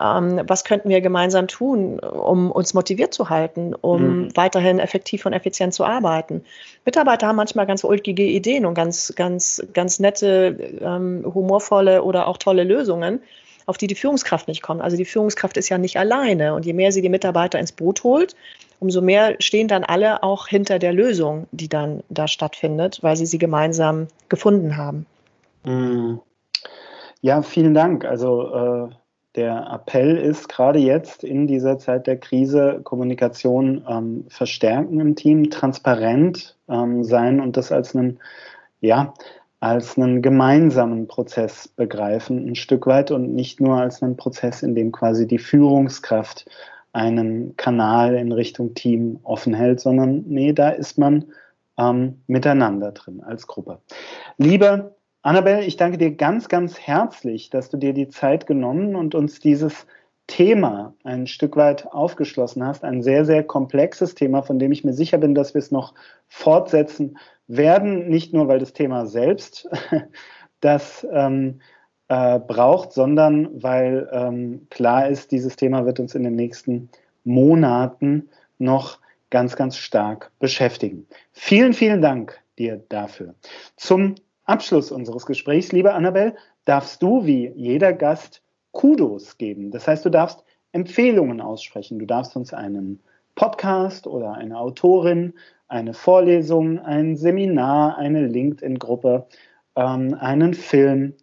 ähm, 0.00 0.40
was 0.46 0.64
könnten 0.64 0.88
wir 0.88 1.00
gemeinsam 1.00 1.46
tun, 1.46 2.00
um 2.00 2.50
uns 2.50 2.72
motiviert 2.72 3.12
zu 3.12 3.28
halten, 3.28 3.74
um 3.74 4.02
mhm. 4.02 4.36
weiterhin 4.36 4.78
effektiv 4.78 5.26
und 5.26 5.32
effizient 5.32 5.74
zu 5.74 5.84
arbeiten. 5.84 6.42
Mitarbeiter 6.84 7.26
haben 7.26 7.36
manchmal 7.36 7.66
ganz 7.66 7.84
ulkige 7.84 8.24
Ideen 8.24 8.64
und 8.64 8.74
ganz, 8.74 9.12
ganz, 9.14 9.62
ganz 9.74 9.98
nette, 9.98 10.56
ähm, 10.80 11.22
humorvolle 11.34 12.02
oder 12.02 12.28
auch 12.28 12.38
tolle 12.38 12.64
Lösungen, 12.64 13.20
auf 13.66 13.76
die 13.76 13.86
die 13.86 13.94
Führungskraft 13.94 14.48
nicht 14.48 14.62
kommt. 14.62 14.80
Also 14.80 14.96
die 14.96 15.04
Führungskraft 15.04 15.56
ist 15.58 15.68
ja 15.68 15.76
nicht 15.76 15.98
alleine 15.98 16.54
und 16.54 16.64
je 16.64 16.72
mehr 16.72 16.92
sie 16.92 17.02
die 17.02 17.10
Mitarbeiter 17.10 17.58
ins 17.58 17.72
Boot 17.72 18.02
holt, 18.02 18.34
umso 18.78 19.02
mehr 19.02 19.36
stehen 19.38 19.68
dann 19.68 19.84
alle 19.84 20.22
auch 20.22 20.48
hinter 20.48 20.78
der 20.78 20.94
Lösung, 20.94 21.46
die 21.52 21.68
dann 21.68 22.02
da 22.08 22.26
stattfindet, 22.26 23.00
weil 23.02 23.16
sie 23.16 23.26
sie 23.26 23.38
gemeinsam 23.38 24.06
gefunden 24.30 24.78
haben. 24.78 25.04
Mhm. 25.64 26.20
Ja, 27.20 27.42
vielen 27.42 27.74
Dank. 27.74 28.06
Also 28.06 28.88
äh 28.88 28.99
der 29.36 29.70
Appell 29.70 30.16
ist 30.16 30.48
gerade 30.48 30.78
jetzt 30.78 31.22
in 31.22 31.46
dieser 31.46 31.78
Zeit 31.78 32.06
der 32.06 32.18
Krise 32.18 32.80
Kommunikation 32.82 33.84
ähm, 33.88 34.24
verstärken 34.28 34.98
im 34.98 35.14
Team, 35.14 35.50
transparent 35.50 36.56
ähm, 36.68 37.04
sein 37.04 37.40
und 37.40 37.56
das 37.56 37.70
als 37.70 37.94
einen, 37.94 38.18
ja, 38.80 39.14
als 39.60 39.96
einen 39.96 40.22
gemeinsamen 40.22 41.06
Prozess 41.06 41.68
begreifen, 41.68 42.48
ein 42.48 42.54
Stück 42.56 42.86
weit 42.86 43.10
und 43.10 43.34
nicht 43.34 43.60
nur 43.60 43.76
als 43.80 44.02
einen 44.02 44.16
Prozess, 44.16 44.62
in 44.62 44.74
dem 44.74 44.90
quasi 44.90 45.26
die 45.26 45.38
Führungskraft 45.38 46.46
einen 46.92 47.56
Kanal 47.56 48.14
in 48.16 48.32
Richtung 48.32 48.74
Team 48.74 49.20
offen 49.22 49.54
hält, 49.54 49.80
sondern 49.80 50.24
nee, 50.26 50.52
da 50.52 50.70
ist 50.70 50.98
man 50.98 51.26
ähm, 51.78 52.20
miteinander 52.26 52.90
drin 52.90 53.22
als 53.22 53.46
Gruppe. 53.46 53.78
Liebe 54.38 54.96
Annabelle, 55.22 55.64
ich 55.64 55.76
danke 55.76 55.98
dir 55.98 56.14
ganz, 56.14 56.48
ganz 56.48 56.78
herzlich, 56.78 57.50
dass 57.50 57.68
du 57.68 57.76
dir 57.76 57.92
die 57.92 58.08
Zeit 58.08 58.46
genommen 58.46 58.96
und 58.96 59.14
uns 59.14 59.38
dieses 59.38 59.86
Thema 60.26 60.94
ein 61.04 61.26
Stück 61.26 61.56
weit 61.56 61.92
aufgeschlossen 61.92 62.64
hast. 62.64 62.84
Ein 62.84 63.02
sehr, 63.02 63.26
sehr 63.26 63.42
komplexes 63.42 64.14
Thema, 64.14 64.42
von 64.42 64.58
dem 64.58 64.72
ich 64.72 64.82
mir 64.82 64.94
sicher 64.94 65.18
bin, 65.18 65.34
dass 65.34 65.52
wir 65.52 65.58
es 65.58 65.70
noch 65.70 65.92
fortsetzen 66.26 67.18
werden. 67.48 68.08
Nicht 68.08 68.32
nur, 68.32 68.48
weil 68.48 68.60
das 68.60 68.72
Thema 68.72 69.04
selbst 69.04 69.68
das 70.60 71.06
ähm, 71.12 71.60
äh, 72.08 72.38
braucht, 72.38 72.92
sondern 72.92 73.62
weil 73.62 74.08
ähm, 74.12 74.68
klar 74.70 75.08
ist, 75.08 75.32
dieses 75.32 75.56
Thema 75.56 75.84
wird 75.84 76.00
uns 76.00 76.14
in 76.14 76.22
den 76.22 76.36
nächsten 76.36 76.88
Monaten 77.24 78.30
noch 78.58 79.00
ganz, 79.28 79.54
ganz 79.54 79.76
stark 79.76 80.32
beschäftigen. 80.38 81.06
Vielen, 81.32 81.74
vielen 81.74 82.00
Dank 82.00 82.40
dir 82.56 82.82
dafür. 82.88 83.34
Zum 83.76 84.14
Abschluss 84.50 84.90
unseres 84.90 85.26
Gesprächs, 85.26 85.70
liebe 85.70 85.94
Annabelle, 85.94 86.34
darfst 86.64 87.02
du 87.02 87.24
wie 87.24 87.52
jeder 87.54 87.92
Gast 87.92 88.42
Kudos 88.72 89.38
geben. 89.38 89.70
Das 89.70 89.86
heißt, 89.86 90.04
du 90.04 90.10
darfst 90.10 90.44
Empfehlungen 90.72 91.40
aussprechen. 91.40 91.98
Du 91.98 92.06
darfst 92.06 92.36
uns 92.36 92.52
einen 92.52 93.00
Podcast 93.36 94.06
oder 94.06 94.34
eine 94.34 94.58
Autorin, 94.58 95.34
eine 95.68 95.94
Vorlesung, 95.94 96.80
ein 96.80 97.16
Seminar, 97.16 97.96
eine 97.96 98.26
LinkedIn-Gruppe, 98.26 99.26
ähm, 99.76 100.14
einen 100.14 100.54
Film. 100.54 101.14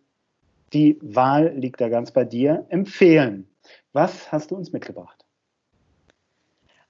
Die 0.74 0.98
Wahl 1.02 1.54
liegt 1.56 1.82
da 1.82 1.90
ganz 1.90 2.12
bei 2.12 2.24
dir. 2.24 2.66
Empfehlen. 2.70 3.48
Was 3.92 4.32
hast 4.32 4.52
du 4.52 4.56
uns 4.56 4.72
mitgebracht? 4.72 5.26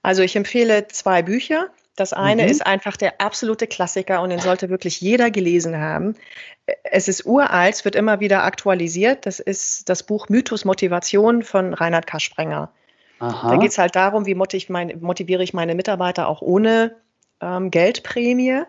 Also 0.02 0.22
ich 0.22 0.36
empfehle 0.36 0.86
zwei 0.86 1.22
Bücher. 1.22 1.70
Das 1.98 2.12
eine 2.12 2.44
mhm. 2.44 2.48
ist 2.48 2.64
einfach 2.64 2.96
der 2.96 3.20
absolute 3.20 3.66
Klassiker 3.66 4.22
und 4.22 4.30
den 4.30 4.38
sollte 4.38 4.68
wirklich 4.70 5.00
jeder 5.00 5.32
gelesen 5.32 5.78
haben. 5.78 6.14
Es 6.84 7.08
ist 7.08 7.26
uralt, 7.26 7.74
es 7.74 7.84
wird 7.84 7.96
immer 7.96 8.20
wieder 8.20 8.44
aktualisiert. 8.44 9.26
Das 9.26 9.40
ist 9.40 9.88
das 9.88 10.04
Buch 10.04 10.28
Mythos 10.28 10.64
Motivation 10.64 11.42
von 11.42 11.74
Reinhard 11.74 12.06
Kasprenger. 12.06 12.70
Aha. 13.18 13.50
Da 13.50 13.56
geht 13.56 13.72
es 13.72 13.78
halt 13.78 13.96
darum, 13.96 14.26
wie 14.26 14.36
motiviere 14.36 15.42
ich 15.42 15.54
meine 15.54 15.74
Mitarbeiter 15.74 16.28
auch 16.28 16.40
ohne 16.40 16.94
ähm, 17.40 17.72
Geldprämie. 17.72 18.62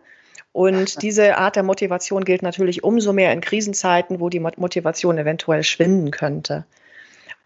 Und 0.51 0.99
diese 1.03 1.37
Art 1.37 1.55
der 1.55 1.63
Motivation 1.63 2.25
gilt 2.25 2.41
natürlich 2.41 2.83
umso 2.83 3.13
mehr 3.13 3.31
in 3.31 3.41
Krisenzeiten, 3.41 4.19
wo 4.19 4.29
die 4.29 4.39
Motivation 4.39 5.19
eventuell 5.19 5.63
schwinden 5.63 6.09
könnte. 6.09 6.65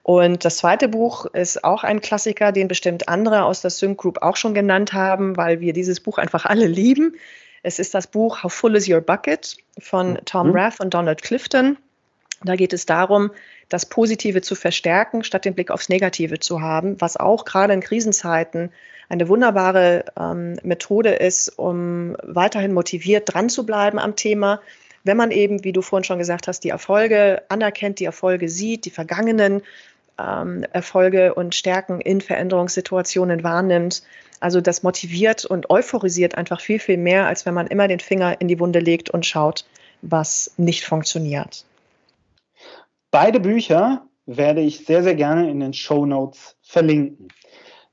Und 0.04 0.44
das 0.44 0.58
zweite 0.58 0.90
Buch 0.90 1.26
ist 1.28 1.64
auch 1.64 1.86
ein 1.86 2.02
Klassiker, 2.02 2.52
den 2.52 2.68
bestimmt 2.68 3.08
andere 3.08 3.46
aus 3.46 3.62
der 3.62 3.72
Sync 3.72 3.98
Group 3.98 4.22
auch 4.22 4.36
schon 4.36 4.54
genannt 4.54 4.92
haben, 4.92 5.38
weil 5.38 5.62
wir 5.62 5.72
dieses 5.72 6.02
Buch 6.02 6.18
einfach 6.18 6.46
alle 6.46 6.68
lieben. 6.68 7.16
Es 7.64 7.80
ist 7.80 7.94
das 7.94 8.08
Buch 8.08 8.44
How 8.44 8.54
Full 8.54 8.76
is 8.76 8.90
Your 8.90 9.00
Bucket 9.00 9.56
von 9.80 10.20
Tom 10.26 10.50
mhm. 10.50 10.56
Rath 10.56 10.82
und 10.82 10.94
Donald 10.94 11.22
Clifton. 11.22 11.78
Da 12.44 12.58
geht 12.58 12.74
es 12.74 12.86
darum, 12.86 13.32
das 13.70 13.86
Positive 13.86 14.42
zu 14.42 14.56
verstärken, 14.56 15.24
statt 15.24 15.46
den 15.46 15.56
Blick 15.56 15.72
aufs 15.72 15.88
Negative 15.88 16.40
zu 16.40 16.62
haben, 16.62 17.00
was 17.00 17.16
auch 17.16 17.46
gerade 17.46 17.74
in 17.74 17.80
Krisenzeiten 17.80 18.72
eine 19.08 19.30
wunderbare 19.30 20.04
ähm, 20.20 20.58
Methode 20.64 21.12
ist, 21.12 21.48
um 21.58 22.18
weiterhin 22.24 22.74
motiviert 22.74 23.34
dran 23.34 23.48
zu 23.48 23.66
bleiben 23.66 24.00
am 24.00 24.18
Thema. 24.18 24.60
Wenn 25.06 25.18
man 25.18 25.32
eben, 25.32 25.64
wie 25.64 25.74
du 25.74 25.82
vorhin 25.82 26.04
schon 26.04 26.20
gesagt 26.20 26.48
hast, 26.48 26.64
die 26.66 26.70
Erfolge 26.70 27.44
anerkennt, 27.48 28.00
die 28.00 28.06
Erfolge 28.06 28.50
sieht, 28.50 28.86
die 28.86 28.90
vergangenen 28.90 29.62
ähm, 30.20 30.66
Erfolge 30.72 31.34
und 31.34 31.56
Stärken 31.56 32.02
in 32.02 32.22
Veränderungssituationen 32.22 33.44
wahrnimmt. 33.44 34.04
Also 34.40 34.62
das 34.62 34.84
motiviert 34.84 35.46
und 35.46 35.70
euphorisiert 35.70 36.36
einfach 36.36 36.60
viel, 36.60 36.80
viel 36.80 36.98
mehr, 36.98 37.28
als 37.28 37.46
wenn 37.46 37.54
man 37.54 37.68
immer 37.68 37.88
den 37.88 38.00
Finger 38.00 38.40
in 38.42 38.48
die 38.48 38.60
Wunde 38.60 38.80
legt 38.80 39.10
und 39.10 39.26
schaut, 39.26 39.66
was 40.02 40.54
nicht 40.58 40.84
funktioniert. 40.84 41.66
Beide 43.12 43.40
Bücher 43.40 44.06
werde 44.26 44.62
ich 44.62 44.86
sehr, 44.86 45.04
sehr 45.04 45.16
gerne 45.16 45.50
in 45.50 45.60
den 45.60 45.74
Show 45.74 46.06
Notes 46.06 46.56
verlinken. 46.62 47.30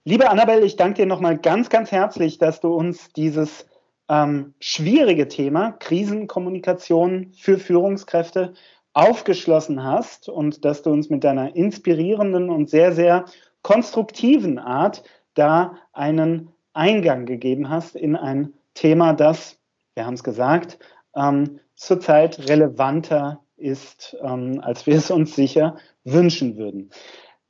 Liebe 0.04 0.30
Annabelle, 0.30 0.64
ich 0.64 0.76
danke 0.76 1.02
dir 1.02 1.06
nochmal 1.06 1.38
ganz, 1.38 1.68
ganz 1.68 1.92
herzlich, 1.92 2.38
dass 2.38 2.60
du 2.60 2.72
uns 2.74 3.12
dieses 3.12 3.66
ähm, 4.08 4.54
schwierige 4.58 5.28
Thema 5.28 5.72
Krisenkommunikation 5.72 7.32
für 7.36 7.58
Führungskräfte 7.58 8.54
aufgeschlossen 8.92 9.84
hast 9.84 10.28
und 10.28 10.64
dass 10.64 10.82
du 10.82 10.90
uns 10.90 11.10
mit 11.10 11.24
deiner 11.24 11.54
inspirierenden 11.54 12.50
und 12.50 12.68
sehr, 12.68 12.92
sehr 12.92 13.24
konstruktiven 13.62 14.58
Art 14.58 15.02
da 15.34 15.76
einen 15.92 16.50
Eingang 16.72 17.26
gegeben 17.26 17.68
hast 17.68 17.96
in 17.96 18.16
ein 18.16 18.54
Thema, 18.74 19.12
das, 19.12 19.58
wir 19.94 20.06
haben 20.06 20.14
es 20.14 20.24
gesagt, 20.24 20.78
ähm, 21.14 21.60
zurzeit 21.74 22.48
relevanter 22.48 23.40
ist, 23.56 24.16
ähm, 24.22 24.60
als 24.62 24.86
wir 24.86 24.96
es 24.96 25.10
uns 25.10 25.34
sicher 25.34 25.76
wünschen 26.04 26.56
würden. 26.56 26.90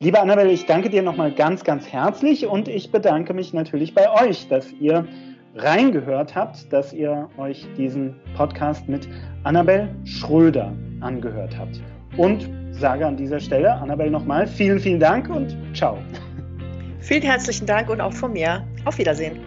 Liebe 0.01 0.19
Annabelle, 0.19 0.51
ich 0.51 0.67
danke 0.67 0.89
dir 0.89 1.03
nochmal 1.03 1.33
ganz, 1.33 1.63
ganz 1.63 1.87
herzlich 1.87 2.47
und 2.47 2.69
ich 2.69 2.91
bedanke 2.91 3.35
mich 3.35 3.53
natürlich 3.53 3.95
bei 3.95 4.11
euch, 4.27 4.49
dass 4.49 4.73
ihr 4.73 5.07
reingehört 5.55 6.35
habt, 6.35 6.73
dass 6.73 6.93
ihr 6.93 7.29
euch 7.37 7.67
diesen 7.77 8.17
Podcast 8.35 8.89
mit 8.89 9.09
Annabelle 9.45 9.95
Schröder 10.05 10.73
angehört 11.01 11.57
habt. 11.59 11.81
Und 12.17 12.49
sage 12.73 13.07
an 13.07 13.17
dieser 13.17 13.41
Stelle, 13.41 13.73
Annabelle, 13.75 14.11
nochmal 14.11 14.47
vielen, 14.47 14.81
vielen 14.81 15.01
Dank 15.01 15.29
und 15.29 15.57
ciao. 15.75 15.99
Vielen 17.01 17.23
herzlichen 17.23 17.65
Dank 17.65 17.89
und 17.89 18.01
auch 18.01 18.13
von 18.13 18.35
mir. 18.35 18.63
Auf 18.85 18.99
Wiedersehen. 18.99 19.41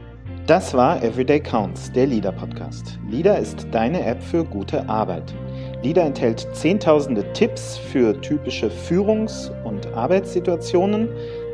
Das 0.48 0.74
war 0.74 1.02
Everyday 1.04 1.40
Counts, 1.40 1.92
der 1.92 2.08
LIDA 2.08 2.32
Podcast. 2.32 3.00
LIDA 3.10 3.36
ist 3.36 3.68
deine 3.72 4.04
App 4.06 4.22
für 4.22 4.44
gute 4.44 4.90
Arbeit. 4.90 5.34
LIDA 5.84 6.02
enthält 6.02 6.48
zehntausende 6.54 7.24
Tipps 7.34 7.78
für 7.78 8.20
typische 8.20 8.70
Führungs- 8.70 9.52
und 9.64 9.88
Arbeitssituationen. 9.94 11.08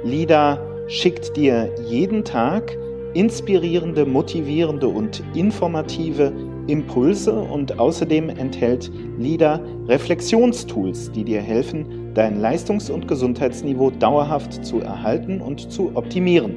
LIDA 0.04 0.58
schickt 0.88 1.38
dir 1.38 1.70
jeden 1.86 2.24
Tag 2.24 2.76
inspirierende, 3.14 4.06
motivierende 4.06 4.88
und 4.88 5.22
informative 5.36 6.32
Impulse 6.72 7.34
und 7.34 7.80
außerdem 7.80 8.30
enthält 8.30 8.92
LIDA 9.18 9.60
Reflexionstools, 9.88 11.12
die 11.12 11.24
dir 11.24 11.42
helfen, 11.42 12.12
dein 12.14 12.40
Leistungs- 12.40 12.90
und 12.90 13.08
Gesundheitsniveau 13.08 13.92
dauerhaft 13.92 14.66
zu 14.66 14.80
erhalten 14.80 15.42
und 15.42 15.72
zu 15.72 15.92
optimieren. 15.96 16.56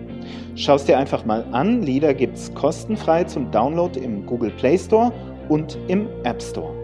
Schau 0.55 0.75
es 0.75 0.85
dir 0.85 0.99
einfach 0.99 1.25
mal 1.25 1.45
an. 1.53 1.83
LIDA 1.83 2.13
gibt 2.13 2.37
es 2.37 2.53
kostenfrei 2.55 3.25
zum 3.25 3.51
Download 3.51 3.99
im 3.99 4.27
Google 4.27 4.51
Play 4.51 4.79
Store 4.79 5.13
und 5.49 5.79
im 5.89 6.07
App 6.25 6.43
Store. 6.43 6.82